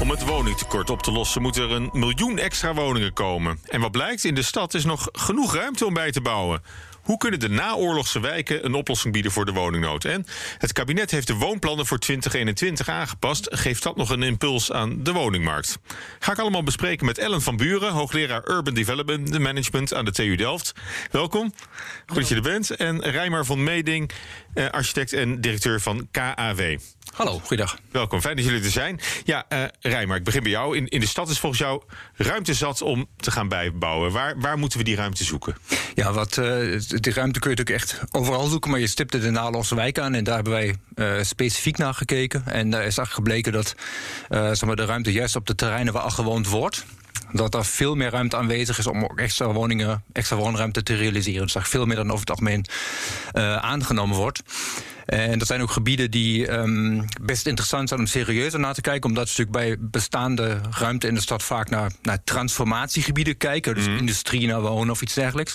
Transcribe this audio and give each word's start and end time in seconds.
Om 0.00 0.10
het 0.10 0.24
woningtekort 0.24 0.90
op 0.90 1.02
te 1.02 1.12
lossen 1.12 1.42
moet 1.42 1.56
er 1.56 1.70
een 1.70 1.90
miljoen 1.92 2.38
extra 2.38 2.74
woningen 2.74 3.12
komen. 3.12 3.58
En 3.68 3.80
wat 3.80 3.90
blijkt, 3.90 4.24
in 4.24 4.34
de 4.34 4.42
stad 4.42 4.74
is 4.74 4.84
nog 4.84 5.08
genoeg 5.12 5.54
ruimte 5.54 5.86
om 5.86 5.94
bij 5.94 6.10
te 6.10 6.20
bouwen. 6.20 6.62
Hoe 7.04 7.16
kunnen 7.16 7.40
de 7.40 7.48
naoorlogse 7.48 8.20
wijken 8.20 8.64
een 8.64 8.74
oplossing 8.74 9.12
bieden 9.12 9.32
voor 9.32 9.44
de 9.44 9.52
woningnood? 9.52 10.04
En 10.04 10.26
het 10.58 10.72
kabinet 10.72 11.10
heeft 11.10 11.26
de 11.26 11.34
woonplannen 11.34 11.86
voor 11.86 11.98
2021 11.98 12.88
aangepast. 12.88 13.46
Geeft 13.50 13.82
dat 13.82 13.96
nog 13.96 14.10
een 14.10 14.22
impuls 14.22 14.72
aan 14.72 15.02
de 15.02 15.12
woningmarkt? 15.12 15.78
Ga 16.18 16.32
ik 16.32 16.38
allemaal 16.38 16.62
bespreken 16.62 17.06
met 17.06 17.18
Ellen 17.18 17.42
van 17.42 17.56
Buren, 17.56 17.92
hoogleraar 17.92 18.48
Urban 18.50 18.74
Development 18.74 19.38
Management 19.38 19.94
aan 19.94 20.04
de 20.04 20.12
TU 20.12 20.36
Delft. 20.36 20.72
Welkom, 21.10 21.54
goed 22.06 22.16
dat 22.16 22.28
je 22.28 22.34
er 22.34 22.42
bent. 22.42 22.70
En 22.70 23.02
Rijmar 23.10 23.44
van 23.44 23.62
Meding, 23.62 24.10
eh, 24.54 24.68
architect 24.70 25.12
en 25.12 25.40
directeur 25.40 25.80
van 25.80 26.08
KAW. 26.10 26.78
Hallo, 27.14 27.38
goeiedag. 27.38 27.78
Welkom, 27.90 28.20
fijn 28.20 28.36
dat 28.36 28.44
jullie 28.44 28.64
er 28.64 28.70
zijn. 28.70 29.00
Ja, 29.24 29.44
uh, 29.48 29.64
Rijmar, 29.80 30.16
ik 30.16 30.24
begin 30.24 30.42
bij 30.42 30.50
jou. 30.50 30.76
In, 30.76 30.88
in 30.88 31.00
de 31.00 31.06
stad 31.06 31.28
is 31.28 31.38
volgens 31.38 31.60
jou 31.60 31.82
ruimte 32.14 32.54
zat 32.54 32.82
om 32.82 33.06
te 33.16 33.30
gaan 33.30 33.48
bijbouwen. 33.48 34.12
Waar, 34.12 34.40
waar 34.40 34.58
moeten 34.58 34.78
we 34.78 34.84
die 34.84 34.96
ruimte 34.96 35.24
zoeken? 35.24 35.56
Ja, 35.94 36.12
wat, 36.12 36.36
uh, 36.36 36.80
die 36.88 37.12
ruimte 37.12 37.38
kun 37.38 37.50
je 37.50 37.56
natuurlijk 37.56 37.70
echt 37.70 38.00
overal 38.10 38.46
zoeken, 38.46 38.70
maar 38.70 38.80
je 38.80 38.86
stipte 38.86 39.18
de 39.18 39.30
Nalosse 39.30 39.74
wijk 39.74 39.98
aan 39.98 40.14
en 40.14 40.24
daar 40.24 40.34
hebben 40.34 40.52
wij 40.52 40.74
uh, 40.94 41.22
specifiek 41.22 41.76
naar 41.76 41.94
gekeken. 41.94 42.46
En 42.46 42.70
daar 42.70 42.84
is 42.84 42.96
eigenlijk 42.98 43.14
gebleken 43.14 43.52
dat 43.52 43.74
zeg 44.28 44.64
maar 44.64 44.76
de 44.76 44.84
ruimte 44.84 45.12
juist 45.12 45.36
op 45.36 45.46
de 45.46 45.54
terreinen 45.54 45.92
waar 45.92 46.02
al 46.02 46.10
gewoond 46.10 46.48
wordt, 46.48 46.84
dat 47.34 47.54
er 47.54 47.64
veel 47.64 47.94
meer 47.94 48.10
ruimte 48.10 48.36
aanwezig 48.36 48.78
is 48.78 48.86
om 48.86 49.04
ook 49.04 49.18
extra 49.18 49.52
woningen, 49.52 50.04
extra 50.12 50.36
woonruimte 50.36 50.82
te 50.82 50.94
realiseren. 50.94 51.42
Dus 51.42 51.52
dat 51.52 51.68
veel 51.68 51.86
meer 51.86 51.96
dan 51.96 52.06
over 52.06 52.20
het 52.20 52.30
algemeen 52.30 52.64
uh, 53.32 53.56
aangenomen 53.56 54.16
wordt. 54.16 54.42
En 55.06 55.38
dat 55.38 55.46
zijn 55.46 55.62
ook 55.62 55.70
gebieden 55.70 56.10
die 56.10 56.50
um, 56.52 57.04
best 57.22 57.46
interessant 57.46 57.88
zijn 57.88 58.00
om 58.00 58.06
serieuzer 58.06 58.60
naar 58.60 58.74
te 58.74 58.80
kijken. 58.80 59.08
Omdat 59.08 59.28
ze 59.28 59.40
natuurlijk 59.40 59.78
bij 59.78 59.88
bestaande 59.90 60.60
ruimte 60.78 61.06
in 61.06 61.14
de 61.14 61.20
stad 61.20 61.42
vaak 61.42 61.70
naar, 61.70 61.92
naar 62.02 62.18
transformatiegebieden 62.24 63.36
kijken. 63.36 63.74
Dus 63.74 63.86
mm. 63.86 63.96
industrie 63.96 64.46
naar 64.46 64.60
wonen 64.60 64.90
of 64.90 65.02
iets 65.02 65.14
dergelijks. 65.14 65.54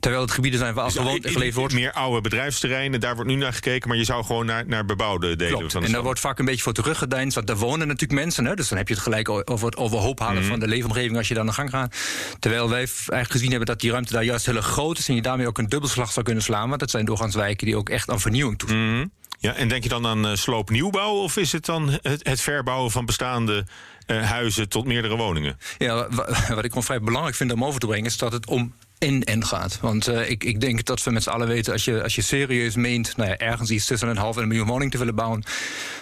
Terwijl 0.00 0.24
het 0.24 0.34
gebieden 0.34 0.60
zijn 0.60 0.74
waar 0.74 0.84
al 0.84 0.90
gewoon 0.90 1.18
geleefd 1.22 1.56
wordt. 1.56 1.74
Meer 1.74 1.92
oude 1.92 2.20
bedrijfsterreinen, 2.20 3.00
daar 3.00 3.14
wordt 3.14 3.30
nu 3.30 3.36
naar 3.36 3.52
gekeken. 3.52 3.88
Maar 3.88 3.98
je 3.98 4.04
zou 4.04 4.24
gewoon 4.24 4.46
naar, 4.46 4.64
naar 4.66 4.84
bebouwde 4.84 5.36
delen 5.36 5.56
Klopt. 5.56 5.72
van 5.72 5.80
de 5.80 5.86
En 5.86 5.92
daar 5.92 6.02
wordt 6.02 6.20
vaak 6.20 6.38
een 6.38 6.44
beetje 6.44 6.62
voor 6.62 6.72
teruggedeind. 6.72 7.34
Want 7.34 7.46
daar 7.46 7.56
wonen 7.56 7.86
natuurlijk 7.86 8.20
mensen. 8.20 8.44
Hè, 8.44 8.54
dus 8.54 8.68
dan 8.68 8.78
heb 8.78 8.88
je 8.88 8.94
het 8.94 9.02
gelijk 9.02 9.28
over 9.28 9.66
het 9.66 9.76
overhoop 9.76 10.18
halen 10.18 10.40
Mhm. 10.40 10.50
van 10.50 10.60
de 10.60 10.68
leefomgeving 10.68 11.16
als 11.16 11.28
je 11.28 11.34
daar 11.34 11.42
aan 11.42 11.48
de 11.48 11.54
gang 11.54 11.70
gaat. 11.70 11.96
Terwijl 12.38 12.68
wij 12.68 12.78
eigenlijk 12.78 13.30
gezien 13.30 13.48
hebben 13.48 13.66
dat 13.66 13.80
die 13.80 13.90
ruimte 13.90 14.12
daar 14.12 14.24
juist 14.24 14.46
heel 14.46 14.56
erg 14.56 14.66
groot 14.66 14.98
is. 14.98 15.08
En 15.08 15.14
je 15.14 15.22
daarmee 15.22 15.46
ook 15.46 15.58
een 15.58 15.68
dubbelslag 15.68 16.12
zou 16.12 16.24
kunnen 16.24 16.42
slaan. 16.42 16.68
Want 16.68 16.80
dat 16.80 16.90
zijn 16.90 17.04
doorgaans 17.04 17.34
wijken 17.34 17.66
die 17.66 17.76
ook 17.76 17.88
echt 17.88 18.10
aan 18.10 18.20
vernieuwing 18.20 18.58
Mhm. 18.66 19.06
Ja, 19.38 19.54
en 19.54 19.68
denk 19.68 19.82
je 19.82 19.88
dan 19.88 20.06
aan 20.06 20.26
uh, 20.26 20.34
sloopnieuwbouw 20.34 21.14
of 21.14 21.36
is 21.36 21.52
het 21.52 21.64
dan 21.64 21.98
het, 22.02 22.40
verbouwen 22.40 22.90
van 22.90 23.06
bestaande 23.06 23.66
uh, 24.06 24.30
huizen 24.30 24.68
tot 24.68 24.86
meerdere 24.86 25.16
woningen? 25.16 25.58
Ja, 25.78 26.08
wat 26.54 26.64
ik 26.64 26.68
gewoon 26.68 26.82
vrij 26.82 27.00
belangrijk 27.00 27.36
vind 27.36 27.52
om 27.52 27.64
over 27.64 27.80
te 27.80 27.86
brengen 27.86 28.06
is 28.06 28.18
dat 28.18 28.32
het 28.32 28.46
om 28.46 28.74
in 29.06 29.24
en 29.24 29.44
gaat. 29.44 29.78
Want 29.80 30.08
uh, 30.08 30.30
ik, 30.30 30.44
ik 30.44 30.60
denk 30.60 30.84
dat 30.84 31.02
we 31.02 31.10
met 31.10 31.22
z'n 31.22 31.30
allen 31.30 31.48
weten, 31.48 31.72
als 31.72 31.84
je, 31.84 32.02
als 32.02 32.14
je 32.14 32.22
serieus 32.22 32.74
meent, 32.74 33.16
nou 33.16 33.30
ja, 33.30 33.36
ergens 33.36 33.70
iets 33.70 33.86
tussen 33.86 34.08
een 34.08 34.16
half 34.16 34.36
en 34.36 34.42
een 34.42 34.48
miljoen 34.48 34.66
woningen 34.66 34.90
te 34.90 34.98
willen 34.98 35.14
bouwen, 35.14 35.42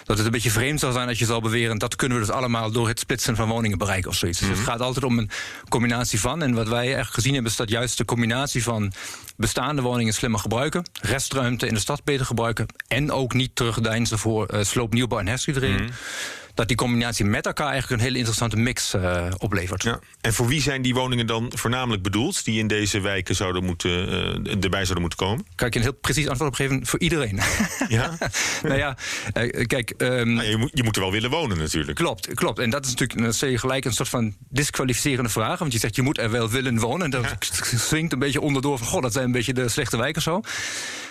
dat 0.03 0.17
het 0.17 0.25
een 0.25 0.31
beetje 0.31 0.51
vreemd 0.51 0.79
zou 0.79 0.93
zijn 0.93 1.07
als 1.07 1.19
je 1.19 1.25
zal 1.25 1.41
beweren 1.41 1.77
dat 1.77 1.95
kunnen 1.95 2.19
we 2.19 2.25
dus 2.25 2.33
allemaal 2.33 2.71
door 2.71 2.87
het 2.87 2.99
splitsen 2.99 3.35
van 3.35 3.47
woningen 3.47 3.77
bereiken 3.77 4.09
of 4.09 4.15
zoiets. 4.15 4.39
Mm 4.39 4.47
-hmm. 4.47 4.55
Dus 4.55 4.65
het 4.65 4.73
gaat 4.73 4.85
altijd 4.85 5.05
om 5.05 5.17
een 5.17 5.29
combinatie 5.69 6.19
van. 6.19 6.41
En 6.41 6.53
wat 6.53 6.67
wij 6.67 6.95
echt 6.95 7.13
gezien 7.13 7.33
hebben, 7.33 7.51
is 7.51 7.57
dat 7.57 7.69
juist 7.69 7.97
de 7.97 8.05
combinatie 8.05 8.63
van 8.63 8.93
bestaande 9.37 9.81
woningen 9.81 10.13
slimmer 10.13 10.39
gebruiken, 10.39 10.85
restruimte 11.01 11.67
in 11.67 11.73
de 11.73 11.79
stad 11.79 12.03
beter 12.03 12.25
gebruiken 12.25 12.65
en 12.87 13.11
ook 13.11 13.33
niet 13.33 13.55
terugdeinzen 13.55 14.19
voor 14.19 14.53
uh, 14.53 14.63
sloopnieuwbouw 14.63 15.19
en 15.19 15.27
herstructurering. 15.27 15.79
Mm 15.79 15.85
-hmm 15.85 16.43
dat 16.55 16.67
die 16.67 16.77
combinatie 16.77 17.25
met 17.25 17.45
elkaar 17.45 17.69
eigenlijk 17.69 18.01
een 18.01 18.05
hele 18.07 18.17
interessante 18.17 18.57
mix 18.57 18.93
uh, 18.93 19.27
oplevert. 19.37 19.83
Ja. 19.83 19.99
En 20.21 20.33
voor 20.33 20.47
wie 20.47 20.61
zijn 20.61 20.81
die 20.81 20.93
woningen 20.93 21.27
dan 21.27 21.51
voornamelijk 21.55 22.03
bedoeld, 22.03 22.45
die 22.45 22.59
in 22.59 22.67
deze 22.67 22.99
wijken 22.99 23.35
zouden 23.35 23.63
moeten, 23.63 23.91
uh, 23.91 24.63
erbij 24.63 24.83
zouden 24.83 25.01
moeten 25.01 25.19
komen? 25.19 25.45
Kan 25.55 25.67
ik 25.67 25.75
een 25.75 25.81
heel 25.81 25.93
precies 25.93 26.27
antwoord 26.27 26.49
op 26.49 26.55
geven? 26.55 26.85
Voor 26.85 26.99
iedereen. 26.99 27.39
Ja? 27.87 28.17
nou 28.63 28.77
ja, 28.77 28.97
uh, 29.37 29.65
kijk. 29.65 29.93
Um, 29.97 30.33
nou, 30.33 30.47
je, 30.47 30.57
moet, 30.57 30.71
je 30.73 30.83
moet 30.83 30.95
er 30.95 31.01
wel 31.01 31.11
willen 31.11 31.29
wonen, 31.29 31.57
natuurlijk. 31.57 31.97
Klopt, 31.97 32.33
klopt. 32.33 32.59
En 32.59 32.69
dat 32.69 32.85
is 32.85 32.93
natuurlijk 32.95 33.39
je 33.39 33.57
gelijk 33.57 33.85
een 33.85 33.93
soort 33.93 34.09
van 34.09 34.35
disqualificerende 34.49 35.29
vraag. 35.29 35.59
Want 35.59 35.73
je 35.73 35.79
zegt 35.79 35.95
je 35.95 36.01
moet 36.01 36.17
er 36.17 36.31
wel 36.31 36.49
willen 36.49 36.79
wonen. 36.79 37.03
En 37.03 37.09
dat 37.09 37.23
ja. 37.23 37.37
swingt 37.77 38.13
een 38.13 38.19
beetje 38.19 38.41
onderdoor 38.41 38.77
van: 38.77 38.87
goh, 38.87 39.01
dat 39.01 39.13
zijn 39.13 39.25
een 39.25 39.31
beetje 39.31 39.53
de 39.53 39.69
slechte 39.69 39.97
wijken 39.97 40.21
zo. 40.21 40.41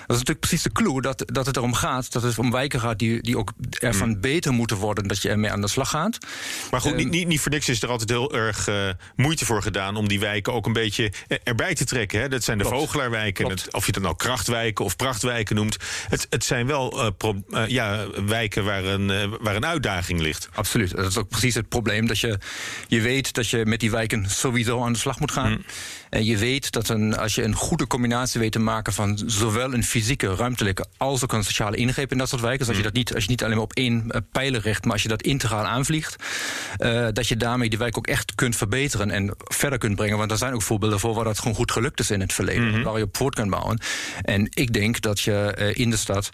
Dat 0.07 0.17
is 0.17 0.23
natuurlijk 0.23 0.41
precies 0.41 0.63
de 0.63 0.73
clue 0.73 1.01
dat, 1.01 1.23
dat 1.27 1.47
het 1.47 1.57
erom 1.57 1.75
gaat. 1.75 2.13
Dat 2.13 2.23
het 2.23 2.39
om 2.39 2.51
wijken 2.51 2.81
gaat 2.81 2.99
die, 2.99 3.23
die 3.23 3.39
ook 3.39 3.53
ervan 3.71 4.09
mm. 4.09 4.21
beter 4.21 4.53
moeten 4.53 4.77
worden. 4.77 5.09
Dat 5.09 5.23
je 5.23 5.29
ermee 5.29 5.51
aan 5.51 5.61
de 5.61 5.69
slag 5.69 5.91
gaat. 5.91 6.19
Maar 6.71 6.81
goed, 6.81 6.91
uh, 6.91 6.97
niet, 6.97 7.11
niet, 7.11 7.27
niet 7.27 7.41
voor 7.41 7.51
niks 7.51 7.69
is 7.69 7.83
er 7.83 7.89
altijd 7.89 8.11
heel 8.11 8.35
erg 8.35 8.69
uh, 8.69 8.89
moeite 9.17 9.45
voor 9.45 9.63
gedaan. 9.63 9.97
om 9.97 10.09
die 10.09 10.21
wijken 10.21 10.53
ook 10.53 10.67
een 10.67 10.73
beetje 10.73 11.13
erbij 11.43 11.75
te 11.75 11.85
trekken. 11.85 12.21
Hè? 12.21 12.29
Dat 12.29 12.45
zijn 12.45 12.59
de 12.59 12.65
Klopt. 12.65 12.81
vogelaarwijken. 12.81 13.45
Klopt. 13.45 13.65
Het, 13.65 13.75
of 13.75 13.87
je 13.87 13.93
het 13.93 14.03
nou 14.03 14.17
krachtwijken 14.17 14.85
of 14.85 14.97
prachtwijken 14.97 15.57
noemt. 15.57 15.77
Het, 16.09 16.27
het 16.31 16.45
zijn 16.45 16.67
wel 16.67 17.13
pro, 17.13 17.43
ja, 17.67 18.07
wijken 18.27 18.65
waar 18.65 18.85
een, 18.85 19.37
waar 19.41 19.57
een 19.57 19.67
uitdaging 19.67 20.21
ligt. 20.21 20.49
Absoluut. 20.55 20.97
Dat 20.97 21.07
is 21.07 21.19
ook 21.19 21.29
precies 21.29 21.55
het 21.55 21.69
probleem. 21.69 22.07
Dat 22.07 22.19
je, 22.19 22.39
je 22.89 23.01
weet 23.01 23.33
dat 23.33 23.49
je 23.49 23.67
met 23.67 23.81
die 23.81 23.91
wijken 23.91 24.31
sowieso 24.31 24.83
aan 24.83 24.93
de 24.93 24.99
slag 24.99 25.21
moet 25.21 25.33
gaan. 25.33 25.51
Mm. 25.51 25.65
En 26.11 26.25
je 26.25 26.37
weet 26.37 26.73
dat 26.73 26.89
een, 26.89 27.17
als 27.17 27.35
je 27.35 27.43
een 27.43 27.55
goede 27.55 27.87
combinatie 27.87 28.41
weet 28.41 28.53
te 28.53 28.59
maken 28.59 28.93
van 28.93 29.23
zowel 29.27 29.75
een 29.75 29.85
fysieke, 30.01 30.35
ruimtelijke 30.35 30.85
als 30.97 31.23
ook 31.23 31.33
een 31.33 31.45
sociale 31.45 31.77
ingreep 31.77 32.13
in 32.13 32.19
dat 32.19 32.29
soort 32.29 32.41
wijken. 32.41 32.59
Dus 32.59 32.69
als 32.69 32.77
je 32.77 32.83
dat 32.83 32.93
niet, 32.93 33.15
als 33.15 33.25
je 33.25 33.31
niet 33.31 33.43
alleen 33.43 33.55
maar 33.55 33.65
op 33.65 33.73
één 33.73 34.05
uh, 34.09 34.21
pijler 34.33 34.61
richt, 34.61 34.85
maar 34.85 34.93
als 34.93 35.03
je 35.03 35.09
dat 35.09 35.23
integraal 35.23 35.65
aanvliegt, 35.65 36.17
uh, 36.79 37.09
dat 37.13 37.29
je 37.29 37.37
daarmee 37.37 37.69
die 37.69 37.79
wijk 37.79 37.99
ook 37.99 38.07
echt 38.07 38.35
kunt 38.35 38.57
verbeteren 38.57 39.11
en 39.11 39.35
verder 39.39 39.79
kunt 39.79 39.97
brengen. 39.97 40.19
Want 40.19 40.31
er 40.31 40.37
zijn 40.37 40.55
ook 40.55 40.63
voorbeelden 40.63 41.01
voor 41.01 41.15
waar 41.15 41.25
dat 41.25 41.39
gewoon 41.39 41.55
goed 41.55 41.73
gelukt 41.73 42.01
is 42.01 42.11
in 42.11 42.21
het 42.21 42.33
verleden, 42.33 42.65
mm 42.65 42.73
-hmm. 42.73 42.83
waar 42.83 42.99
je 42.99 43.05
op 43.05 43.17
voort 43.17 43.35
kan 43.35 43.51
bouwen. 43.51 43.79
En 44.23 44.49
ik 44.51 44.73
denk 44.73 45.01
dat 45.01 45.21
je 45.21 45.57
uh, 45.59 45.75
in 45.75 45.91
de 45.91 45.97
stad 45.97 46.31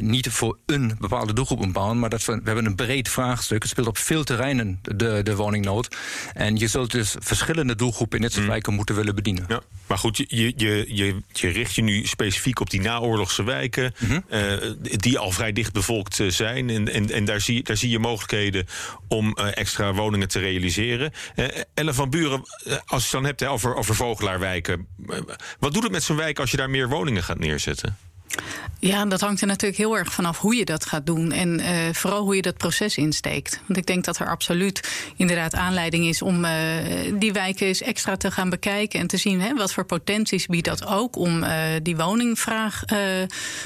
niet 0.00 0.28
voor 0.28 0.56
een 0.66 0.96
bepaalde 0.98 1.32
doelgroep 1.32 1.58
moet 1.58 1.72
bouwen, 1.72 1.98
maar 1.98 2.10
dat 2.10 2.24
we, 2.24 2.32
we 2.32 2.42
hebben 2.44 2.66
een 2.66 2.74
breed 2.74 3.08
vraagstuk. 3.08 3.62
Het 3.62 3.70
speelt 3.70 3.86
op 3.86 3.98
veel 3.98 4.24
terreinen 4.24 4.78
de, 4.82 5.20
de 5.22 5.36
woningnood. 5.36 5.96
En 6.34 6.56
je 6.56 6.66
zult 6.66 6.90
dus 6.90 7.14
verschillende 7.18 7.74
doelgroepen 7.74 8.16
in 8.16 8.22
dit 8.22 8.32
soort 8.32 8.44
mm. 8.44 8.50
wijken 8.50 8.74
moeten 8.74 8.94
willen 8.94 9.14
bedienen. 9.14 9.44
Ja, 9.48 9.60
maar 9.86 9.98
goed, 9.98 10.16
je, 10.16 10.52
je, 10.56 10.84
je, 10.88 11.22
je 11.32 11.48
richt 11.48 11.74
je 11.74 11.82
nu 11.82 12.06
specifiek 12.06 12.60
op 12.60 12.70
die 12.70 12.80
naoorlogse 12.88 13.44
wijken, 13.44 13.94
uh, 14.30 14.52
die 14.80 15.18
al 15.18 15.30
vrij 15.30 15.52
dicht 15.52 15.72
bevolkt 15.72 16.18
uh, 16.18 16.30
zijn. 16.30 16.70
En, 16.70 16.92
en, 16.92 17.10
en 17.10 17.24
daar, 17.24 17.40
zie, 17.40 17.62
daar 17.62 17.76
zie 17.76 17.90
je 17.90 17.98
mogelijkheden 17.98 18.66
om 19.08 19.36
uh, 19.38 19.56
extra 19.56 19.94
woningen 19.94 20.28
te 20.28 20.38
realiseren. 20.38 21.12
Ellen 21.74 21.94
van 21.94 22.10
Buren, 22.10 22.42
als 22.64 22.80
je 22.86 22.94
het 22.96 23.10
dan 23.10 23.24
hebt 23.24 23.40
hè, 23.40 23.50
over, 23.50 23.74
over 23.74 23.94
vogelaarwijken, 23.94 24.86
wat 25.58 25.72
doet 25.72 25.82
het 25.82 25.92
met 25.92 26.02
zo'n 26.02 26.16
wijk 26.16 26.38
als 26.38 26.50
je 26.50 26.56
daar 26.56 26.70
meer 26.70 26.88
woningen 26.88 27.22
gaat 27.22 27.38
neerzetten? 27.38 27.96
Ja, 28.80 29.04
dat 29.04 29.20
hangt 29.20 29.40
er 29.40 29.46
natuurlijk 29.46 29.78
heel 29.78 29.96
erg 29.96 30.12
vanaf 30.12 30.38
hoe 30.38 30.56
je 30.56 30.64
dat 30.64 30.84
gaat 30.84 31.06
doen. 31.06 31.32
En 31.32 31.60
uh, 31.60 31.66
vooral 31.92 32.22
hoe 32.22 32.36
je 32.36 32.42
dat 32.42 32.56
proces 32.56 32.96
insteekt. 32.96 33.60
Want 33.66 33.78
ik 33.78 33.86
denk 33.86 34.04
dat 34.04 34.18
er 34.18 34.28
absoluut 34.28 35.08
inderdaad 35.16 35.54
aanleiding 35.54 36.06
is 36.06 36.22
om 36.22 36.44
uh, 36.44 36.50
die 37.14 37.32
wijken 37.32 37.66
eens 37.66 37.82
extra 37.82 38.16
te 38.16 38.30
gaan 38.30 38.50
bekijken. 38.50 39.00
En 39.00 39.06
te 39.06 39.16
zien 39.16 39.40
hè, 39.40 39.54
wat 39.54 39.72
voor 39.72 39.84
potenties 39.84 40.46
biedt 40.46 40.66
dat 40.66 40.86
ook 40.86 41.16
om 41.16 41.42
uh, 41.42 41.50
die 41.82 41.96
woningvraag 41.96 42.84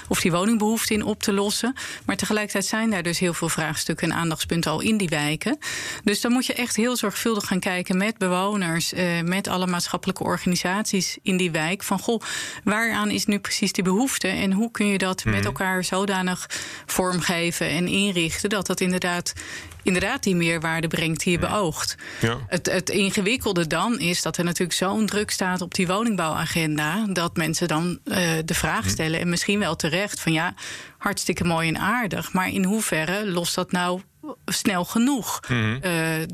of 0.08 0.20
die 0.20 0.32
woningbehoefte 0.32 0.94
in 0.94 1.04
op 1.04 1.22
te 1.22 1.32
lossen. 1.32 1.75
Maar 2.04 2.16
tegelijkertijd 2.16 2.64
zijn 2.64 2.90
daar 2.90 3.02
dus 3.02 3.19
heel 3.19 3.34
veel 3.34 3.48
vraagstukken 3.48 4.10
en 4.10 4.16
aandachtspunten 4.16 4.70
al 4.70 4.81
in 4.81 4.96
die 4.96 5.08
wijken. 5.08 5.58
Dus 6.04 6.20
dan 6.20 6.32
moet 6.32 6.46
je 6.46 6.54
echt 6.54 6.76
heel 6.76 6.96
zorgvuldig 6.96 7.46
gaan 7.46 7.60
kijken 7.60 7.96
met 7.96 8.19
bewoners, 8.19 8.92
met 9.25 9.48
alle 9.48 9.66
maatschappelijke 9.66 10.22
organisaties 10.22 11.19
in 11.22 11.36
die 11.36 11.50
wijk. 11.50 11.82
Van 11.82 11.98
goh, 11.98 12.20
waaraan 12.64 13.10
is 13.10 13.26
nu 13.26 13.38
precies 13.38 13.72
die 13.72 13.84
behoefte? 13.84 14.28
En 14.28 14.51
hoe 14.52 14.70
kun 14.70 14.87
je 14.87 14.99
dat 14.99 15.25
met 15.25 15.44
elkaar 15.44 15.84
zodanig 15.84 16.46
vormgeven 16.87 17.69
en 17.69 17.87
inrichten 17.87 18.49
dat 18.49 18.66
dat 18.66 18.81
inderdaad, 18.81 19.32
inderdaad 19.82 20.22
die 20.22 20.34
meerwaarde 20.34 20.88
brengt 20.88 21.22
die 21.22 21.32
je 21.32 21.38
beoogt. 21.38 21.96
Ja. 22.20 22.38
Het, 22.46 22.66
het 22.66 22.90
ingewikkelde 22.90 23.66
dan 23.66 23.99
is 23.99 24.22
dat 24.22 24.37
er 24.37 24.44
natuurlijk 24.44 24.78
zo'n 24.78 25.06
druk 25.06 25.31
staat 25.31 25.60
op 25.60 25.75
die 25.75 25.87
woningbouwagenda 25.87 27.06
dat 27.06 27.37
mensen 27.37 27.69
dan 27.69 27.99
uh, 28.04 28.16
de 28.44 28.54
vraag 28.54 28.88
stellen 28.88 29.20
en 29.20 29.28
misschien 29.28 29.58
wel 29.58 29.76
terecht 29.76 30.20
van 30.20 30.32
ja, 30.32 30.55
hartstikke 30.98 31.44
mooi 31.44 31.69
en 31.69 31.78
aardig, 31.78 32.32
maar 32.32 32.48
in 32.48 32.64
hoeverre 32.64 33.31
lost 33.31 33.55
dat 33.55 33.72
nou 33.72 34.00
snel 34.44 34.84
genoeg 34.84 35.40
uh, 35.50 35.58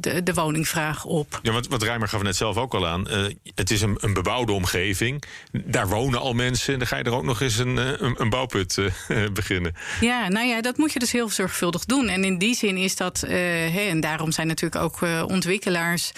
de, 0.00 0.22
de, 0.22 0.34
woningvraag 0.34 1.04
op. 1.04 1.40
Ja, 1.42 1.52
wat, 1.52 1.66
wat 1.66 1.82
Rijmer 1.82 2.08
gaf 2.08 2.22
net 2.22 2.36
zelf 2.36 2.56
ook 2.56 2.74
al 2.74 2.86
aan. 2.86 3.06
Uh, 3.10 3.26
het 3.54 3.70
is 3.70 3.82
een, 3.82 3.96
een, 4.00 4.14
bebouwde 4.14 4.52
omgeving. 4.52 5.22
Daar 5.52 5.88
wonen 5.88 6.20
al 6.20 6.32
mensen. 6.32 6.72
En 6.72 6.78
dan 6.78 6.88
ga 6.88 6.96
je 6.96 7.04
er 7.04 7.14
ook 7.14 7.22
nog 7.22 7.40
eens 7.40 7.58
een, 7.58 7.76
een, 7.76 8.14
een 8.16 8.30
bouwput 8.30 8.76
uh, 8.76 8.90
beginnen. 9.32 9.74
Ja, 10.00 10.28
nou 10.28 10.46
ja, 10.46 10.60
dat 10.60 10.76
moet 10.76 10.92
je 10.92 10.98
dus 10.98 11.12
heel 11.12 11.28
zorgvuldig 11.28 11.84
doen. 11.84 12.08
En 12.08 12.24
in 12.24 12.38
die 12.38 12.54
zin 12.54 12.76
is 12.76 12.96
dat. 12.96 13.24
Hey, 13.28 13.88
en 13.88 14.00
daarom 14.00 14.32
zijn 14.32 14.46
natuurlijk 14.46 14.82
ook 14.82 14.98
ontwikkelaars. 15.30 16.12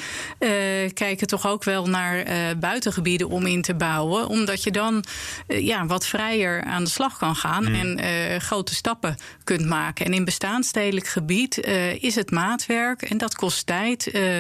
kijken 0.95 1.27
toch 1.27 1.47
ook 1.47 1.65
wel 1.65 1.87
naar 1.87 2.25
buitengebieden 2.59 3.29
om 3.29 3.47
in 3.47 3.63
te 3.63 3.75
bouwen. 3.75 4.27
Omdat 4.27 4.63
je 4.63 4.71
dan 4.71 5.05
ja, 5.47 5.87
wat 5.87 6.07
vrijer 6.07 6.63
aan 6.63 6.85
de 6.85 6.91
slag 6.91 7.19
kan 7.19 7.37
gaan. 7.37 7.65
Mm. 7.65 7.75
En 7.75 8.41
grote 8.41 8.75
stappen 8.75 9.17
kunt 9.45 9.67
maken. 9.67 10.07
En 10.07 10.15
in 10.15 10.25
bestaansstedelijk 10.25 11.07
gebied 11.07 11.60
uh, 11.69 12.03
is 12.03 12.15
het 12.15 12.31
maatwerk 12.31 13.03
en 13.03 13.19
dat 13.19 13.35
kost 13.35 13.67
tijd. 13.67 14.15
Uh, 14.15 14.39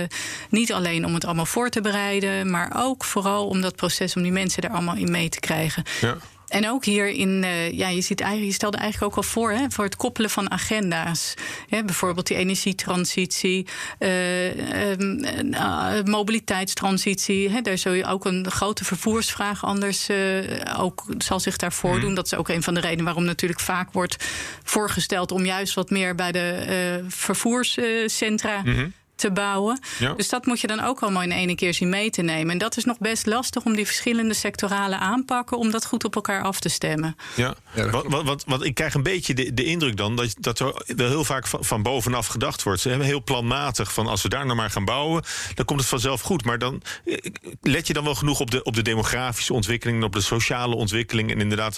niet 0.48 0.72
alleen 0.72 1.04
om 1.04 1.14
het 1.14 1.24
allemaal 1.24 1.46
voor 1.46 1.68
te 1.68 1.80
bereiden, 1.80 2.50
maar 2.50 2.72
ook 2.76 3.04
vooral 3.04 3.46
om 3.46 3.60
dat 3.60 3.76
proces, 3.76 4.16
om 4.16 4.22
die 4.22 4.32
mensen 4.32 4.62
er 4.62 4.70
allemaal 4.70 4.96
in 4.96 5.10
mee 5.10 5.28
te 5.28 5.40
krijgen. 5.40 5.82
Ja. 6.00 6.16
En 6.50 6.68
ook 6.68 6.84
hier 6.84 7.08
in, 7.08 7.42
uh, 7.42 7.72
ja, 7.72 7.88
je, 7.88 8.00
ziet 8.00 8.20
eigenlijk, 8.20 8.50
je 8.50 8.56
stelde 8.56 8.76
eigenlijk 8.76 9.12
ook 9.12 9.24
al 9.24 9.30
voor, 9.30 9.50
hè, 9.50 9.64
voor 9.68 9.84
het 9.84 9.96
koppelen 9.96 10.30
van 10.30 10.50
agenda's. 10.50 11.34
Hè, 11.68 11.84
bijvoorbeeld 11.84 12.26
die 12.26 12.36
energietransitie, 12.36 13.66
uh, 13.98 14.56
uh, 14.56 16.02
mobiliteitstransitie. 16.04 17.50
Hè, 17.50 17.60
daar 17.60 17.78
zul 17.78 17.92
je 17.92 18.06
ook 18.06 18.24
een 18.24 18.50
grote 18.50 18.84
vervoersvraag 18.84 19.64
anders 19.64 20.08
ook 20.76 21.04
zal 21.18 21.40
zich 21.40 21.56
daar 21.56 21.72
voordoen. 21.72 22.08
Mm. 22.08 22.14
Dat 22.14 22.26
is 22.26 22.34
ook 22.34 22.48
een 22.48 22.62
van 22.62 22.74
de 22.74 22.80
redenen 22.80 23.04
waarom 23.04 23.24
natuurlijk 23.24 23.60
vaak 23.60 23.92
wordt 23.92 24.16
voorgesteld 24.64 25.32
om 25.32 25.44
juist 25.44 25.74
wat 25.74 25.90
meer 25.90 26.14
bij 26.14 26.32
de 26.32 27.04
vervoerscentra. 27.08 28.60
Mm 28.64 28.74
-hmm 28.74 28.92
te 29.20 29.30
bouwen. 29.32 29.80
Dus 30.16 30.28
dat 30.28 30.46
moet 30.46 30.60
je 30.60 30.66
dan 30.66 30.80
ook 30.80 31.00
allemaal 31.00 31.22
in 31.22 31.32
één 31.32 31.56
keer 31.56 31.74
zien 31.74 31.88
mee 31.88 32.10
te 32.10 32.22
nemen. 32.22 32.52
En 32.52 32.58
dat 32.58 32.76
is 32.76 32.84
nog 32.84 32.98
best 32.98 33.26
lastig 33.26 33.64
om 33.64 33.74
die 33.74 33.86
verschillende 33.86 34.34
sectorale 34.34 34.98
aanpakken... 34.98 35.58
om 35.58 35.70
dat 35.70 35.86
goed 35.86 36.04
op 36.04 36.14
elkaar 36.14 36.42
af 36.42 36.60
te 36.60 36.68
stemmen. 36.68 37.16
Ja, 37.36 37.54
wat, 37.90 38.06
wat, 38.08 38.44
wat, 38.46 38.64
ik 38.64 38.74
krijg 38.74 38.94
een 38.94 39.02
beetje 39.02 39.34
de, 39.34 39.54
de 39.54 39.64
indruk 39.64 39.96
dan... 39.96 40.16
dat, 40.16 40.34
dat 40.38 40.58
er 40.58 40.74
heel 40.86 41.24
vaak 41.24 41.46
van, 41.46 41.64
van, 41.64 41.82
bovenaf 41.82 42.26
gedacht 42.26 42.62
wordt. 42.62 42.80
Ze 42.80 42.88
hebben 42.88 43.06
heel 43.06 43.22
planmatig 43.22 43.92
van 43.92 44.06
als 44.06 44.22
we 44.22 44.28
daar 44.28 44.44
nou 44.44 44.56
maar 44.56 44.70
gaan 44.70 44.84
bouwen... 44.84 45.22
dan 45.54 45.64
komt 45.64 45.80
het 45.80 45.88
vanzelf 45.88 46.20
goed. 46.20 46.44
Maar 46.44 46.58
dan 46.58 46.82
eh, 47.04 47.16
let 47.62 47.86
je 47.86 47.92
dan 47.92 48.04
wel 48.04 48.14
genoeg 48.14 48.40
op 48.40 48.50
de, 48.50 48.62
op 48.62 48.74
de 48.74 48.82
demografische 48.82 49.52
ontwikkeling... 49.52 50.04
op 50.04 50.12
de 50.12 50.20
sociale 50.20 50.74
ontwikkeling. 50.74 51.30
En 51.30 51.40
inderdaad, 51.40 51.76